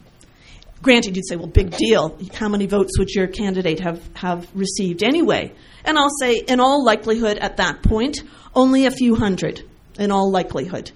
Granted, 0.80 1.16
you'd 1.16 1.26
say, 1.26 1.36
well, 1.36 1.48
big 1.48 1.76
deal. 1.76 2.16
How 2.32 2.48
many 2.48 2.66
votes 2.66 2.98
would 2.98 3.10
your 3.10 3.26
candidate 3.26 3.80
have, 3.80 4.08
have 4.14 4.48
received 4.54 5.02
anyway? 5.02 5.52
And 5.84 5.98
I'll 5.98 6.16
say, 6.20 6.36
in 6.36 6.60
all 6.60 6.84
likelihood, 6.84 7.36
at 7.38 7.56
that 7.56 7.82
point, 7.82 8.22
only 8.54 8.86
a 8.86 8.90
few 8.90 9.16
hundred, 9.16 9.62
in 9.98 10.10
all 10.10 10.30
likelihood. 10.30 10.92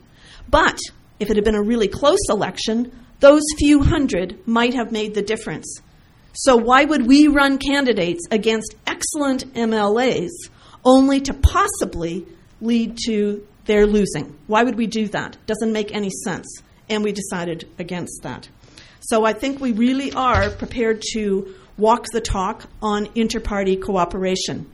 But 0.49 0.79
if 1.19 1.31
it 1.31 1.37
had 1.37 1.45
been 1.45 1.57
a 1.57 1.63
really 1.63 1.89
close 1.89 2.31
election, 2.31 2.93
those 3.23 3.43
few 3.57 3.85
hundred 3.85 4.37
might 4.49 4.75
have 4.75 4.91
made 4.91 5.15
the 5.15 5.23
difference. 5.23 5.81
So, 6.33 6.57
why 6.57 6.85
would 6.85 7.07
we 7.07 7.29
run 7.29 7.59
candidates 7.59 8.27
against 8.33 8.75
excellent 8.85 9.55
MLAs 9.55 10.31
only 10.85 11.21
to 11.21 11.33
possibly 11.33 12.27
lead 12.61 12.99
to 13.07 13.47
their 13.67 13.87
losing? 13.87 14.37
Why 14.49 14.65
would 14.65 14.75
we 14.77 14.89
do 14.89 15.07
that? 15.09 15.37
Doesn't 15.47 15.73
make 15.73 15.95
any 15.95 16.11
sense. 16.25 16.49
And 16.89 17.05
we 17.05 17.13
decided 17.13 17.69
against 17.79 18.23
that. 18.25 18.49
So, 19.03 19.25
I 19.25 19.35
think 19.35 19.61
we 19.61 19.71
really 19.71 20.11
are 20.13 20.51
prepared 20.51 21.01
to 21.13 21.55
walk 21.79 22.07
the 22.13 22.21
talk 22.21 22.69
on 22.83 23.09
inter 23.15 23.39
party 23.39 23.77
cooperation. 23.77 24.69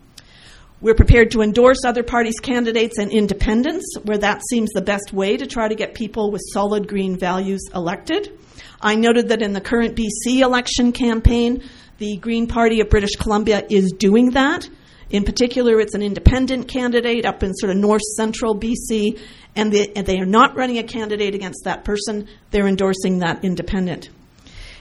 We're 0.80 0.94
prepared 0.94 1.32
to 1.32 1.42
endorse 1.42 1.78
other 1.84 2.04
parties' 2.04 2.38
candidates 2.38 2.98
and 2.98 3.10
independents 3.10 3.84
where 4.04 4.18
that 4.18 4.42
seems 4.48 4.70
the 4.70 4.80
best 4.80 5.12
way 5.12 5.36
to 5.36 5.44
try 5.44 5.66
to 5.66 5.74
get 5.74 5.94
people 5.94 6.30
with 6.30 6.40
solid 6.52 6.86
green 6.86 7.18
values 7.18 7.62
elected. 7.74 8.38
I 8.80 8.94
noted 8.94 9.30
that 9.30 9.42
in 9.42 9.54
the 9.54 9.60
current 9.60 9.96
BC 9.96 10.38
election 10.38 10.92
campaign, 10.92 11.64
the 11.98 12.16
Green 12.18 12.46
Party 12.46 12.80
of 12.80 12.90
British 12.90 13.16
Columbia 13.16 13.66
is 13.68 13.90
doing 13.90 14.30
that. 14.30 14.68
In 15.10 15.24
particular, 15.24 15.80
it's 15.80 15.94
an 15.94 16.02
independent 16.02 16.68
candidate 16.68 17.26
up 17.26 17.42
in 17.42 17.54
sort 17.54 17.70
of 17.70 17.76
north 17.76 18.02
central 18.16 18.54
BC, 18.54 19.18
and 19.56 19.72
they, 19.72 19.88
and 19.96 20.06
they 20.06 20.20
are 20.20 20.26
not 20.26 20.54
running 20.54 20.78
a 20.78 20.84
candidate 20.84 21.34
against 21.34 21.64
that 21.64 21.82
person. 21.82 22.28
They're 22.52 22.68
endorsing 22.68 23.18
that 23.18 23.44
independent. 23.44 24.10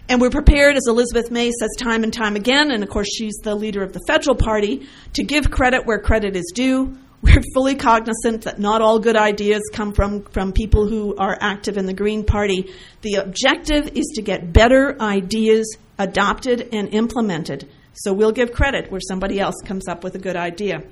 And 0.10 0.22
we're 0.22 0.30
prepared, 0.30 0.78
as 0.78 0.88
Elizabeth 0.88 1.32
May 1.32 1.52
says 1.52 1.70
time 1.78 2.04
and 2.04 2.14
time 2.14 2.38
again, 2.38 2.72
and 2.72 2.82
of 2.82 2.90
course 2.90 3.10
she's 3.14 3.36
the 3.44 3.56
leader 3.56 3.84
of 3.84 3.92
the 3.92 4.00
federal 4.08 4.36
party, 4.36 4.88
to 5.14 5.24
give 5.24 5.52
credit 5.52 5.86
where 5.86 6.00
credit 6.00 6.36
is 6.36 6.52
due. 6.54 6.98
We're 7.24 7.42
fully 7.56 7.74
cognizant 7.74 8.44
that 8.44 8.60
not 8.60 8.84
all 8.84 9.00
good 9.00 9.16
ideas 9.16 9.64
come 9.74 9.92
from, 9.92 10.22
from 10.26 10.54
people 10.54 10.88
who 10.88 11.16
are 11.18 11.36
active 11.42 11.76
in 11.76 11.88
the 11.88 11.94
Green 11.94 12.24
Party. 12.24 12.72
The 13.02 13.16
objective 13.16 13.98
is 13.98 14.06
to 14.16 14.22
get 14.22 14.54
better 14.54 14.96
ideas 15.02 15.78
adopted 15.98 16.70
and 16.72 16.94
implemented. 16.94 17.68
So 17.94 18.14
we'll 18.14 18.32
give 18.32 18.52
credit 18.54 18.92
where 18.92 19.02
somebody 19.02 19.40
else 19.40 19.56
comes 19.66 19.88
up 19.88 20.04
with 20.04 20.14
a 20.14 20.20
good 20.20 20.36
idea. 20.36 20.84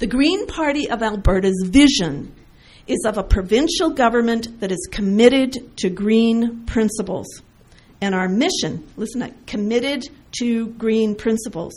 The 0.00 0.08
Green 0.08 0.48
Party 0.48 0.90
of 0.90 1.00
Alberta's 1.00 1.64
vision 1.64 2.34
is 2.88 3.04
of 3.06 3.18
a 3.18 3.22
provincial 3.22 3.90
government 3.90 4.60
that 4.60 4.72
is 4.72 4.88
committed 4.90 5.76
to 5.76 5.90
green 5.90 6.66
principles. 6.66 7.42
And 8.00 8.14
our 8.14 8.28
mission, 8.28 8.86
listen, 8.96 9.22
I 9.22 9.32
committed 9.46 10.04
to 10.38 10.68
green 10.68 11.14
principles. 11.14 11.74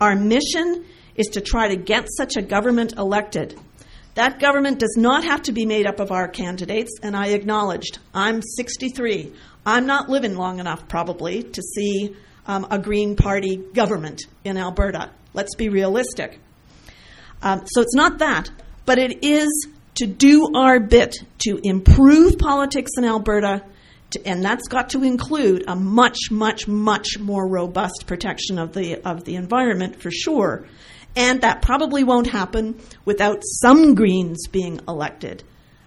Our 0.00 0.14
mission 0.14 0.84
is 1.14 1.28
to 1.28 1.40
try 1.40 1.68
to 1.68 1.76
get 1.76 2.08
such 2.16 2.36
a 2.36 2.42
government 2.42 2.94
elected. 2.96 3.58
That 4.14 4.38
government 4.38 4.78
does 4.78 4.94
not 4.96 5.24
have 5.24 5.42
to 5.42 5.52
be 5.52 5.66
made 5.66 5.86
up 5.86 6.00
of 6.00 6.10
our 6.10 6.28
candidates, 6.28 6.98
and 7.02 7.16
I 7.16 7.28
acknowledged 7.28 7.98
I'm 8.14 8.40
63. 8.42 9.32
I'm 9.64 9.86
not 9.86 10.08
living 10.08 10.36
long 10.36 10.58
enough, 10.58 10.88
probably, 10.88 11.42
to 11.42 11.62
see 11.62 12.16
um, 12.46 12.66
a 12.70 12.78
Green 12.78 13.16
Party 13.16 13.56
government 13.56 14.22
in 14.44 14.56
Alberta. 14.56 15.10
Let's 15.34 15.54
be 15.54 15.68
realistic. 15.68 16.38
Um, 17.42 17.66
so 17.66 17.82
it's 17.82 17.94
not 17.94 18.18
that, 18.18 18.50
but 18.86 18.98
it 18.98 19.24
is 19.24 19.68
to 19.96 20.06
do 20.06 20.50
our 20.54 20.80
bit 20.80 21.16
to 21.38 21.58
improve 21.62 22.38
politics 22.38 22.92
in 22.96 23.04
Alberta 23.04 23.62
to, 24.10 24.26
and 24.26 24.44
that's 24.44 24.68
got 24.68 24.90
to 24.90 25.02
include 25.02 25.64
a 25.66 25.76
much, 25.76 26.30
much, 26.30 26.68
much 26.68 27.18
more 27.18 27.48
robust 27.48 28.04
protection 28.06 28.58
of 28.58 28.72
the 28.72 28.96
of 29.06 29.24
the 29.24 29.36
environment 29.36 30.00
for 30.00 30.10
sure. 30.10 30.66
And 31.16 31.40
that 31.40 31.62
probably 31.62 32.04
won't 32.04 32.26
happen 32.26 32.78
without 33.04 33.38
some 33.42 33.94
Greens 33.94 34.48
being 34.48 34.80
elected. 34.86 35.42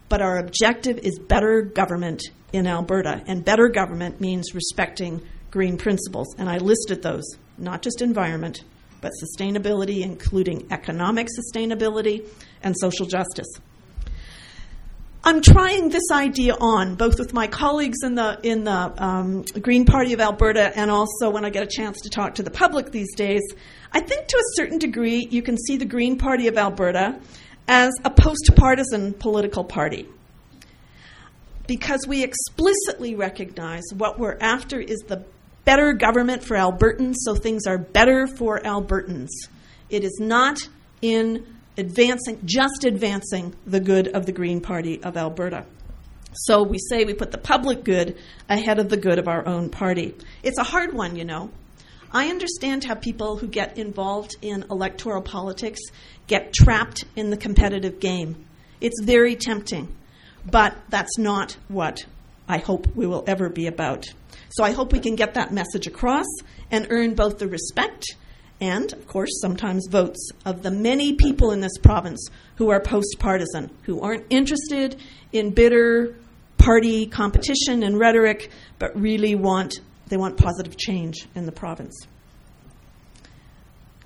But 0.10 0.22
our 0.24 0.40
objective 0.40 0.98
is 0.98 1.20
better 1.20 1.62
government 1.62 2.24
in 2.52 2.66
Alberta, 2.66 3.22
and 3.28 3.46
better 3.46 3.70
government 3.70 4.20
means 4.20 4.56
respecting 4.56 5.22
green 5.52 5.78
principles. 5.78 6.34
And 6.38 6.50
I 6.50 6.58
listed 6.58 7.04
those, 7.04 7.26
not 7.60 7.84
just 7.84 8.02
environment, 8.02 8.64
but 9.02 9.12
sustainability, 9.24 10.02
including 10.02 10.68
economic 10.72 11.28
sustainability 11.28 12.28
and 12.64 12.76
social 12.76 13.06
justice. 13.06 13.48
I'm 15.22 15.42
trying 15.42 15.90
this 15.90 16.12
idea 16.12 16.56
on 16.60 16.96
both 16.96 17.20
with 17.20 17.34
my 17.34 17.48
colleagues 17.48 17.98
in 18.04 18.16
the 18.16 18.40
in 18.42 18.64
the 18.64 19.04
um, 19.04 19.42
Green 19.62 19.86
Party 19.86 20.14
of 20.14 20.22
Alberta 20.22 20.72
and 20.78 20.90
also 20.90 21.30
when 21.30 21.44
I 21.44 21.50
get 21.50 21.62
a 21.62 21.68
chance 21.68 22.02
to 22.02 22.10
talk 22.10 22.36
to 22.36 22.44
the 22.44 22.50
public 22.50 22.92
these 22.92 23.14
days. 23.16 23.42
I 23.92 24.00
think 24.00 24.28
to 24.28 24.38
a 24.38 24.56
certain 24.56 24.78
degree 24.78 25.28
you 25.30 25.42
can 25.42 25.58
see 25.58 25.76
the 25.76 25.86
Green 25.86 26.18
Party 26.18 26.48
of 26.48 26.58
Alberta 26.58 27.20
as 27.68 27.92
a 28.06 28.10
post-partisan 28.10 29.14
political 29.14 29.64
party 29.66 30.08
because 31.68 32.08
we 32.08 32.24
explicitly 32.24 33.14
recognize 33.14 33.84
what 33.96 34.20
we're 34.20 34.38
after 34.40 34.80
is 34.80 35.00
the 35.08 35.24
better 35.66 35.94
government 35.94 36.44
for 36.44 36.56
Albertans, 36.56 37.16
so 37.18 37.36
things 37.36 37.68
are 37.68 37.78
better 37.78 38.26
for 38.26 38.60
Albertans. 38.62 39.30
It 39.90 40.04
is 40.04 40.18
not 40.20 40.60
in 41.02 41.59
advancing, 41.80 42.40
just 42.46 42.84
advancing 42.84 43.56
the 43.66 43.80
good 43.80 44.10
of 44.10 44.26
the 44.26 44.32
Green 44.32 44.62
Party 44.62 45.02
of 45.02 45.18
Alberta. 45.18 45.66
So 46.34 46.62
we 46.62 46.78
say 46.78 47.06
we 47.06 47.14
put 47.14 47.32
the 47.32 47.40
public 47.40 47.84
good 47.84 48.18
ahead 48.48 48.78
of 48.78 48.90
the 48.90 48.98
good 48.98 49.18
of 49.18 49.28
our 49.28 49.48
own 49.48 49.70
party. 49.70 50.14
It's 50.44 50.60
a 50.60 50.64
hard 50.64 50.94
one, 50.94 51.16
you 51.16 51.26
know. 51.26 51.50
I 52.12 52.28
understand 52.28 52.84
how 52.84 52.96
people 52.96 53.38
who 53.38 53.48
get 53.48 53.78
involved 53.78 54.36
in 54.42 54.66
electoral 54.70 55.22
politics 55.22 55.80
get 56.28 56.54
trapped 56.54 57.06
in 57.16 57.30
the 57.30 57.38
competitive 57.38 58.00
game. 58.00 58.46
It's 58.82 59.02
very 59.04 59.36
tempting, 59.36 59.96
but 60.50 60.76
that's 60.90 61.18
not 61.18 61.58
what 61.68 62.06
I 62.48 62.58
hope 62.58 62.88
we 62.96 63.08
will 63.08 63.24
ever 63.28 63.50
be 63.50 63.68
about. 63.68 64.06
So 64.52 64.64
I 64.64 64.72
hope 64.72 64.92
we 64.92 65.00
can 65.00 65.16
get 65.16 65.36
that 65.36 65.54
message 65.54 65.88
across 65.88 66.26
and 66.72 66.88
earn 66.90 67.14
both 67.14 67.38
the 67.38 67.48
respect 67.48 68.06
and, 68.62 68.92
of 68.94 69.08
course, 69.08 69.30
sometimes 69.42 69.88
votes 69.90 70.32
of 70.46 70.64
the 70.64 70.72
many 70.72 71.14
people 71.14 71.52
in 71.52 71.62
this 71.62 71.78
province 71.78 72.28
who 72.56 72.70
are 72.70 72.82
post 72.82 73.18
partisan, 73.20 73.70
who 73.84 74.02
aren't 74.02 74.26
interested 74.30 75.00
in 75.32 75.52
bitter 75.52 76.16
party 76.58 77.06
competition 77.06 77.84
and 77.84 77.98
rhetoric, 77.98 78.50
but 78.78 79.00
really 79.00 79.36
want 79.36 79.80
they 80.08 80.18
want 80.18 80.38
positive 80.38 80.76
change 80.76 81.28
in 81.36 81.46
the 81.46 81.52
province. 81.52 81.96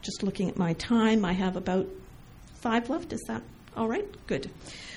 Just 0.02 0.22
looking 0.22 0.50
at 0.50 0.58
my 0.58 0.74
time, 0.74 1.24
I 1.24 1.32
have 1.32 1.56
about 1.56 1.88
five 2.56 2.90
left. 2.90 3.14
Is 3.14 3.22
that 3.28 3.42
all 3.76 3.88
right? 3.88 4.06
Good. 4.28 4.52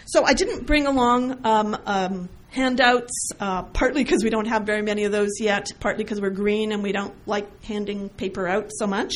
So 0.06 0.24
I 0.24 0.34
didn't 0.34 0.66
bring 0.66 0.86
along 0.86 1.40
um, 1.44 1.76
um, 1.84 2.28
handouts, 2.50 3.30
uh, 3.40 3.64
partly 3.64 4.04
because 4.04 4.24
we 4.24 4.30
don't 4.30 4.46
have 4.46 4.62
very 4.62 4.82
many 4.82 5.04
of 5.04 5.12
those 5.12 5.40
yet, 5.40 5.70
partly 5.80 6.04
because 6.04 6.20
we're 6.20 6.30
green 6.30 6.72
and 6.72 6.82
we 6.82 6.92
don't 6.92 7.14
like 7.26 7.64
handing 7.64 8.08
paper 8.10 8.46
out 8.48 8.70
so 8.70 8.86
much. 8.86 9.14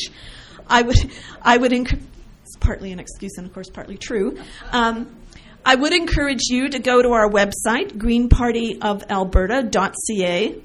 I 0.67 0.81
would, 0.81 0.97
I 1.41 1.55
would 1.57 1.71
encourage, 1.73 2.03
it's 2.43 2.57
partly 2.57 2.91
an 2.91 2.99
excuse 2.99 3.37
and 3.37 3.47
of 3.47 3.53
course 3.53 3.69
partly 3.69 3.97
true. 3.97 4.37
Um, 4.71 5.15
I 5.65 5.75
would 5.75 5.93
encourage 5.93 6.49
you 6.49 6.67
to 6.69 6.79
go 6.79 7.01
to 7.01 7.09
our 7.09 7.27
website, 7.29 7.93
greenpartyofalberta.ca. 7.93 10.55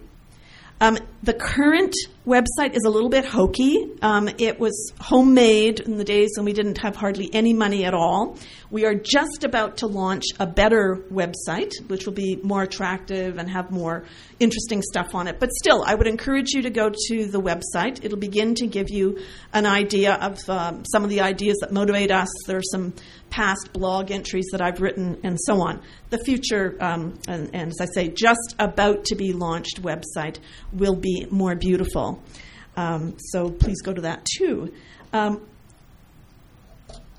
Um, 0.80 0.98
the 1.22 1.34
current 1.34 1.94
website 2.26 2.74
is 2.74 2.82
a 2.84 2.90
little 2.90 3.08
bit 3.08 3.24
hokey. 3.24 3.88
Um, 4.02 4.28
it 4.38 4.58
was 4.58 4.92
homemade 5.00 5.80
in 5.80 5.96
the 5.96 6.04
days 6.04 6.32
when 6.36 6.44
we 6.44 6.52
didn't 6.52 6.78
have 6.78 6.96
hardly 6.96 7.32
any 7.32 7.52
money 7.52 7.84
at 7.84 7.94
all. 7.94 8.36
We 8.68 8.84
are 8.84 8.94
just 8.94 9.44
about 9.44 9.78
to 9.78 9.86
launch 9.86 10.24
a 10.40 10.46
better 10.46 11.04
website, 11.12 11.72
which 11.86 12.04
will 12.04 12.14
be 12.14 12.36
more 12.42 12.62
attractive 12.62 13.38
and 13.38 13.48
have 13.48 13.70
more 13.70 14.04
interesting 14.40 14.82
stuff 14.82 15.14
on 15.14 15.28
it. 15.28 15.38
But 15.38 15.50
still, 15.52 15.84
I 15.86 15.94
would 15.94 16.08
encourage 16.08 16.50
you 16.50 16.62
to 16.62 16.70
go 16.70 16.90
to 16.90 17.26
the 17.26 17.40
website. 17.40 18.04
It'll 18.04 18.18
begin 18.18 18.56
to 18.56 18.66
give 18.66 18.90
you 18.90 19.20
an 19.52 19.64
idea 19.64 20.14
of 20.14 20.38
um, 20.50 20.84
some 20.84 21.04
of 21.04 21.10
the 21.10 21.20
ideas 21.20 21.58
that 21.60 21.72
motivate 21.72 22.10
us. 22.10 22.28
There 22.46 22.58
are 22.58 22.70
some 22.72 22.92
past 23.30 23.72
blog 23.72 24.10
entries 24.10 24.46
that 24.52 24.60
I've 24.60 24.80
written, 24.80 25.18
and 25.22 25.38
so 25.40 25.60
on. 25.60 25.82
The 26.10 26.18
future, 26.18 26.76
um, 26.80 27.18
and, 27.28 27.50
and 27.54 27.70
as 27.70 27.80
I 27.80 27.86
say, 27.86 28.08
just 28.08 28.54
about 28.58 29.04
to 29.06 29.14
be 29.14 29.32
launched 29.32 29.82
website 29.82 30.38
will 30.72 30.96
be 30.96 31.26
more 31.30 31.54
beautiful. 31.54 32.22
Um, 32.76 33.16
so 33.18 33.50
please 33.50 33.82
go 33.82 33.92
to 33.92 34.02
that 34.02 34.26
too. 34.36 34.72
Um, 35.12 35.46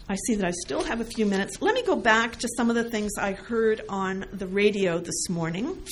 I 0.09 0.15
see 0.25 0.35
that 0.35 0.45
I 0.45 0.51
still 0.51 0.83
have 0.83 1.01
a 1.01 1.05
few 1.05 1.25
minutes. 1.25 1.61
Let 1.61 1.75
me 1.75 1.83
go 1.83 1.95
back 1.95 2.37
to 2.37 2.47
some 2.55 2.69
of 2.69 2.75
the 2.75 2.89
things 2.89 3.11
I 3.19 3.33
heard 3.33 3.81
on 3.89 4.25
the 4.31 4.47
radio 4.47 4.99
this 4.99 5.29
morning 5.29 5.83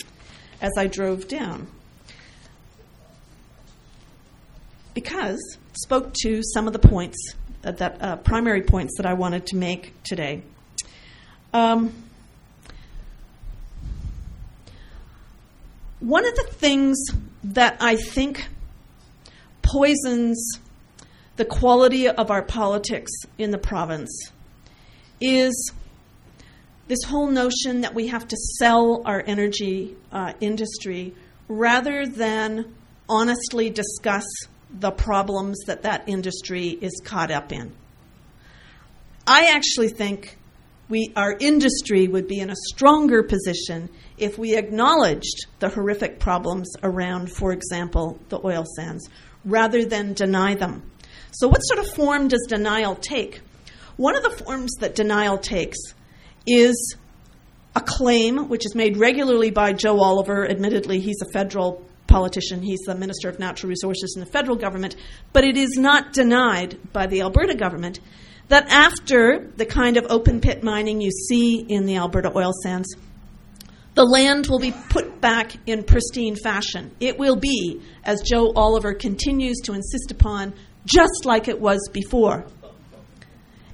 as 0.61 0.71
I 0.77 0.87
drove 0.87 1.27
down. 1.27 1.67
Because 4.93 5.57
spoke 5.73 6.13
to 6.21 6.41
some 6.41 6.67
of 6.67 6.73
the 6.73 6.79
points 6.79 7.35
that 7.71 8.01
uh, 8.01 8.15
primary 8.17 8.61
points 8.61 8.97
that 8.97 9.05
I 9.05 9.13
wanted 9.13 9.47
to 9.47 9.55
make 9.55 9.93
today. 10.03 10.43
Um, 11.53 11.93
one 15.99 16.25
of 16.25 16.35
the 16.35 16.43
things 16.43 16.97
that 17.43 17.77
I 17.79 17.95
think 17.95 18.47
poisons 19.61 20.59
the 21.37 21.45
quality 21.45 22.07
of 22.07 22.31
our 22.31 22.41
politics 22.41 23.11
in 23.37 23.51
the 23.51 23.57
province 23.57 24.31
is 25.19 25.73
this 26.87 27.03
whole 27.03 27.27
notion 27.27 27.81
that 27.81 27.93
we 27.93 28.07
have 28.07 28.27
to 28.27 28.37
sell 28.57 29.01
our 29.05 29.23
energy 29.25 29.95
uh, 30.11 30.33
industry 30.39 31.13
rather 31.47 32.05
than 32.05 32.73
honestly 33.09 33.69
discuss 33.69 34.25
the 34.71 34.91
problems 34.91 35.57
that 35.67 35.83
that 35.83 36.07
industry 36.07 36.69
is 36.69 37.01
caught 37.03 37.31
up 37.31 37.51
in. 37.51 37.73
I 39.27 39.51
actually 39.55 39.89
think 39.89 40.37
we, 40.87 41.11
our 41.15 41.35
industry 41.39 42.07
would 42.07 42.27
be 42.27 42.39
in 42.39 42.49
a 42.49 42.55
stronger 42.55 43.23
position 43.23 43.89
if 44.17 44.37
we 44.37 44.55
acknowledged 44.55 45.47
the 45.59 45.69
horrific 45.69 46.19
problems 46.19 46.71
around, 46.83 47.31
for 47.31 47.51
example, 47.51 48.19
the 48.29 48.39
oil 48.45 48.65
sands, 48.75 49.09
rather 49.43 49.85
than 49.85 50.13
deny 50.13 50.55
them. 50.55 50.83
So, 51.31 51.47
what 51.47 51.59
sort 51.59 51.79
of 51.79 51.91
form 51.91 52.27
does 52.27 52.45
denial 52.47 52.95
take? 52.95 53.41
One 53.97 54.15
of 54.15 54.23
the 54.23 54.29
forms 54.29 54.73
that 54.79 54.95
denial 54.95 55.37
takes 55.37 55.77
is 56.45 56.95
a 57.75 57.81
claim, 57.81 58.47
which 58.47 58.65
is 58.65 58.75
made 58.75 58.97
regularly 58.97 59.51
by 59.51 59.73
Joe 59.73 59.99
Oliver. 59.99 60.49
Admittedly, 60.49 60.99
he's 60.99 61.21
a 61.21 61.31
federal 61.31 61.83
politician, 62.07 62.61
he's 62.61 62.81
the 62.81 62.95
Minister 62.95 63.29
of 63.29 63.39
Natural 63.39 63.69
Resources 63.69 64.13
in 64.15 64.19
the 64.19 64.29
federal 64.29 64.55
government, 64.55 64.95
but 65.33 65.43
it 65.43 65.57
is 65.57 65.77
not 65.77 66.13
denied 66.13 66.77
by 66.93 67.07
the 67.07 67.21
Alberta 67.21 67.55
government 67.55 67.99
that 68.47 68.69
after 68.69 69.51
the 69.55 69.65
kind 69.65 69.97
of 69.97 70.05
open 70.09 70.39
pit 70.39 70.63
mining 70.63 71.01
you 71.01 71.11
see 71.11 71.59
in 71.59 71.85
the 71.85 71.97
Alberta 71.97 72.31
oil 72.35 72.51
sands, 72.63 72.95
the 73.95 74.03
land 74.03 74.47
will 74.47 74.59
be 74.59 74.73
put 74.89 75.21
back 75.21 75.53
in 75.65 75.83
pristine 75.83 76.35
fashion. 76.35 76.91
It 76.99 77.17
will 77.17 77.37
be, 77.37 77.81
as 78.03 78.21
Joe 78.21 78.51
Oliver 78.55 78.93
continues 78.93 79.61
to 79.63 79.73
insist 79.73 80.11
upon, 80.11 80.53
just 80.85 81.25
like 81.25 81.47
it 81.47 81.59
was 81.59 81.89
before. 81.91 82.45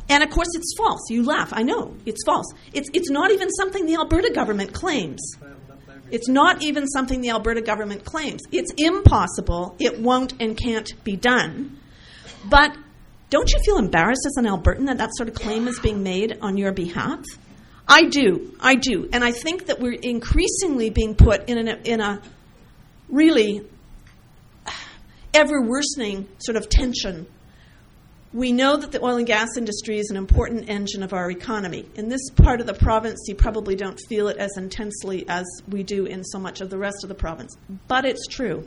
And 0.09 0.23
of 0.23 0.29
course, 0.29 0.49
it's 0.55 0.75
false. 0.77 1.09
You 1.09 1.23
laugh. 1.23 1.49
I 1.53 1.63
know. 1.63 1.95
It's 2.05 2.23
false. 2.25 2.45
It's, 2.73 2.89
it's 2.93 3.09
not 3.09 3.31
even 3.31 3.49
something 3.49 3.85
the 3.85 3.95
Alberta 3.95 4.31
government 4.33 4.73
claims. 4.73 5.21
It's 6.11 6.27
not 6.27 6.61
even 6.61 6.87
something 6.87 7.21
the 7.21 7.29
Alberta 7.29 7.61
government 7.61 8.05
claims. 8.05 8.41
It's 8.51 8.71
impossible. 8.77 9.75
It 9.79 9.99
won't 9.99 10.33
and 10.39 10.57
can't 10.57 10.91
be 11.03 11.15
done. 11.15 11.79
But 12.49 12.75
don't 13.29 13.49
you 13.51 13.59
feel 13.63 13.77
embarrassed 13.77 14.25
as 14.25 14.37
an 14.37 14.45
Albertan 14.45 14.87
that 14.87 14.97
that 14.97 15.11
sort 15.15 15.29
of 15.29 15.35
claim 15.35 15.67
is 15.67 15.79
being 15.79 16.03
made 16.03 16.37
on 16.41 16.57
your 16.57 16.73
behalf? 16.73 17.23
I 17.87 18.03
do. 18.03 18.55
I 18.59 18.75
do. 18.75 19.09
And 19.11 19.23
I 19.23 19.31
think 19.31 19.67
that 19.67 19.79
we're 19.79 19.99
increasingly 19.99 20.89
being 20.89 21.15
put 21.15 21.49
in, 21.49 21.57
an, 21.57 21.81
in 21.85 22.01
a 22.01 22.21
really 23.09 23.65
ever 25.33 25.61
worsening 25.61 26.27
sort 26.39 26.57
of 26.57 26.69
tension. 26.69 27.25
We 28.33 28.53
know 28.53 28.77
that 28.77 28.93
the 28.93 29.03
oil 29.03 29.17
and 29.17 29.27
gas 29.27 29.57
industry 29.57 29.99
is 29.99 30.09
an 30.09 30.15
important 30.15 30.69
engine 30.69 31.03
of 31.03 31.11
our 31.11 31.29
economy. 31.29 31.85
In 31.95 32.07
this 32.07 32.29
part 32.29 32.61
of 32.61 32.65
the 32.65 32.73
province, 32.73 33.19
you 33.27 33.35
probably 33.35 33.75
don't 33.75 33.99
feel 34.07 34.29
it 34.29 34.37
as 34.37 34.51
intensely 34.55 35.27
as 35.27 35.45
we 35.67 35.83
do 35.83 36.05
in 36.05 36.23
so 36.23 36.39
much 36.39 36.61
of 36.61 36.69
the 36.69 36.77
rest 36.77 37.03
of 37.03 37.09
the 37.09 37.15
province, 37.15 37.57
but 37.89 38.05
it's 38.05 38.25
true. 38.27 38.63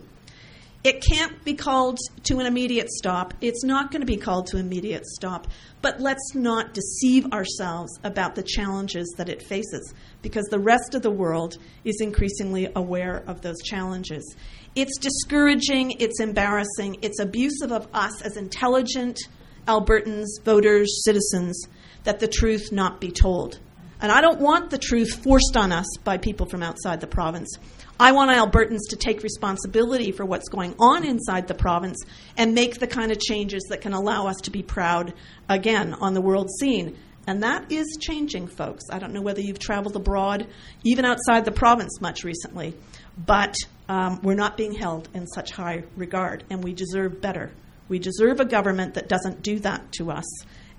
It 0.84 1.02
can't 1.02 1.42
be 1.46 1.54
called 1.54 1.98
to 2.24 2.40
an 2.40 2.46
immediate 2.46 2.90
stop. 2.90 3.32
It's 3.40 3.64
not 3.64 3.90
going 3.90 4.02
to 4.02 4.06
be 4.06 4.18
called 4.18 4.48
to 4.48 4.58
immediate 4.58 5.06
stop. 5.06 5.46
But 5.80 5.98
let's 5.98 6.34
not 6.34 6.74
deceive 6.74 7.32
ourselves 7.32 7.98
about 8.04 8.34
the 8.34 8.42
challenges 8.42 9.14
that 9.16 9.30
it 9.30 9.42
faces 9.42 9.94
because 10.20 10.44
the 10.50 10.58
rest 10.58 10.94
of 10.94 11.00
the 11.00 11.10
world 11.10 11.56
is 11.84 12.02
increasingly 12.02 12.68
aware 12.76 13.24
of 13.26 13.40
those 13.40 13.62
challenges. 13.62 14.36
It's 14.74 14.98
discouraging, 14.98 15.92
it's 16.00 16.20
embarrassing, 16.20 16.98
it's 17.00 17.18
abusive 17.18 17.72
of 17.72 17.88
us 17.94 18.20
as 18.20 18.36
intelligent 18.36 19.18
Albertans, 19.66 20.26
voters, 20.44 21.04
citizens, 21.04 21.66
that 22.04 22.20
the 22.20 22.28
truth 22.28 22.72
not 22.72 23.00
be 23.00 23.10
told. 23.10 23.58
And 24.00 24.12
I 24.12 24.20
don't 24.20 24.40
want 24.40 24.70
the 24.70 24.78
truth 24.78 25.22
forced 25.22 25.56
on 25.56 25.72
us 25.72 25.86
by 26.04 26.18
people 26.18 26.46
from 26.46 26.62
outside 26.62 27.00
the 27.00 27.06
province. 27.06 27.56
I 27.98 28.12
want 28.12 28.30
Albertans 28.32 28.90
to 28.90 28.96
take 28.96 29.22
responsibility 29.22 30.10
for 30.10 30.24
what's 30.24 30.48
going 30.48 30.74
on 30.78 31.04
inside 31.06 31.46
the 31.46 31.54
province 31.54 32.02
and 32.36 32.54
make 32.54 32.78
the 32.78 32.88
kind 32.88 33.12
of 33.12 33.20
changes 33.20 33.62
that 33.70 33.80
can 33.80 33.92
allow 33.92 34.26
us 34.26 34.36
to 34.42 34.50
be 34.50 34.62
proud 34.62 35.14
again 35.48 35.94
on 35.94 36.12
the 36.12 36.20
world 36.20 36.50
scene. 36.58 36.96
And 37.26 37.42
that 37.42 37.72
is 37.72 37.96
changing, 38.00 38.48
folks. 38.48 38.84
I 38.90 38.98
don't 38.98 39.12
know 39.12 39.22
whether 39.22 39.40
you've 39.40 39.58
traveled 39.58 39.96
abroad, 39.96 40.46
even 40.82 41.04
outside 41.04 41.44
the 41.44 41.52
province, 41.52 42.00
much 42.00 42.24
recently, 42.24 42.74
but 43.16 43.54
um, 43.88 44.20
we're 44.22 44.34
not 44.34 44.56
being 44.56 44.74
held 44.74 45.08
in 45.14 45.26
such 45.26 45.52
high 45.52 45.84
regard, 45.96 46.44
and 46.50 46.62
we 46.62 46.74
deserve 46.74 47.20
better. 47.20 47.52
We 47.88 47.98
deserve 47.98 48.40
a 48.40 48.44
government 48.44 48.94
that 48.94 49.08
doesn't 49.08 49.42
do 49.42 49.58
that 49.60 49.92
to 49.92 50.10
us, 50.10 50.24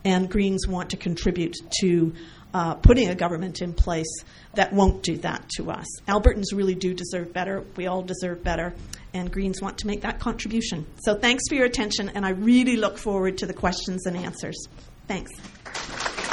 and 0.04 0.30
Greens 0.30 0.68
want 0.68 0.92
to 0.92 0.98
contribute 0.98 1.56
to 1.82 2.14
uh, 2.54 2.76
putting 2.76 3.10
a 3.10 3.16
government 3.16 3.62
in 3.62 3.74
place 3.74 4.24
that 4.54 4.72
won't 4.72 5.04
do 5.04 5.18
that 5.18 5.48
to 5.58 5.70
us. 5.70 5.86
Albertans 6.08 6.54
really 6.54 6.76
do 6.76 6.94
deserve 6.94 7.34
better. 7.34 7.66
We 7.76 7.88
all 7.88 8.02
deserve 8.02 8.44
better, 8.44 8.74
and 9.14 9.32
Greens 9.32 9.62
want 9.62 9.78
to 9.80 9.88
make 9.88 10.02
that 10.02 10.20
contribution. 10.20 10.86
So 11.04 11.16
thanks 11.16 11.44
for 11.50 11.56
your 11.56 11.66
attention, 11.66 12.10
and 12.10 12.26
I 12.26 12.30
really 12.30 12.78
look 12.78 12.98
forward 12.98 13.38
to 13.40 13.46
the 13.46 13.54
questions 13.54 14.06
and 14.06 14.16
answers. 14.16 14.68
Thanks. 15.08 16.25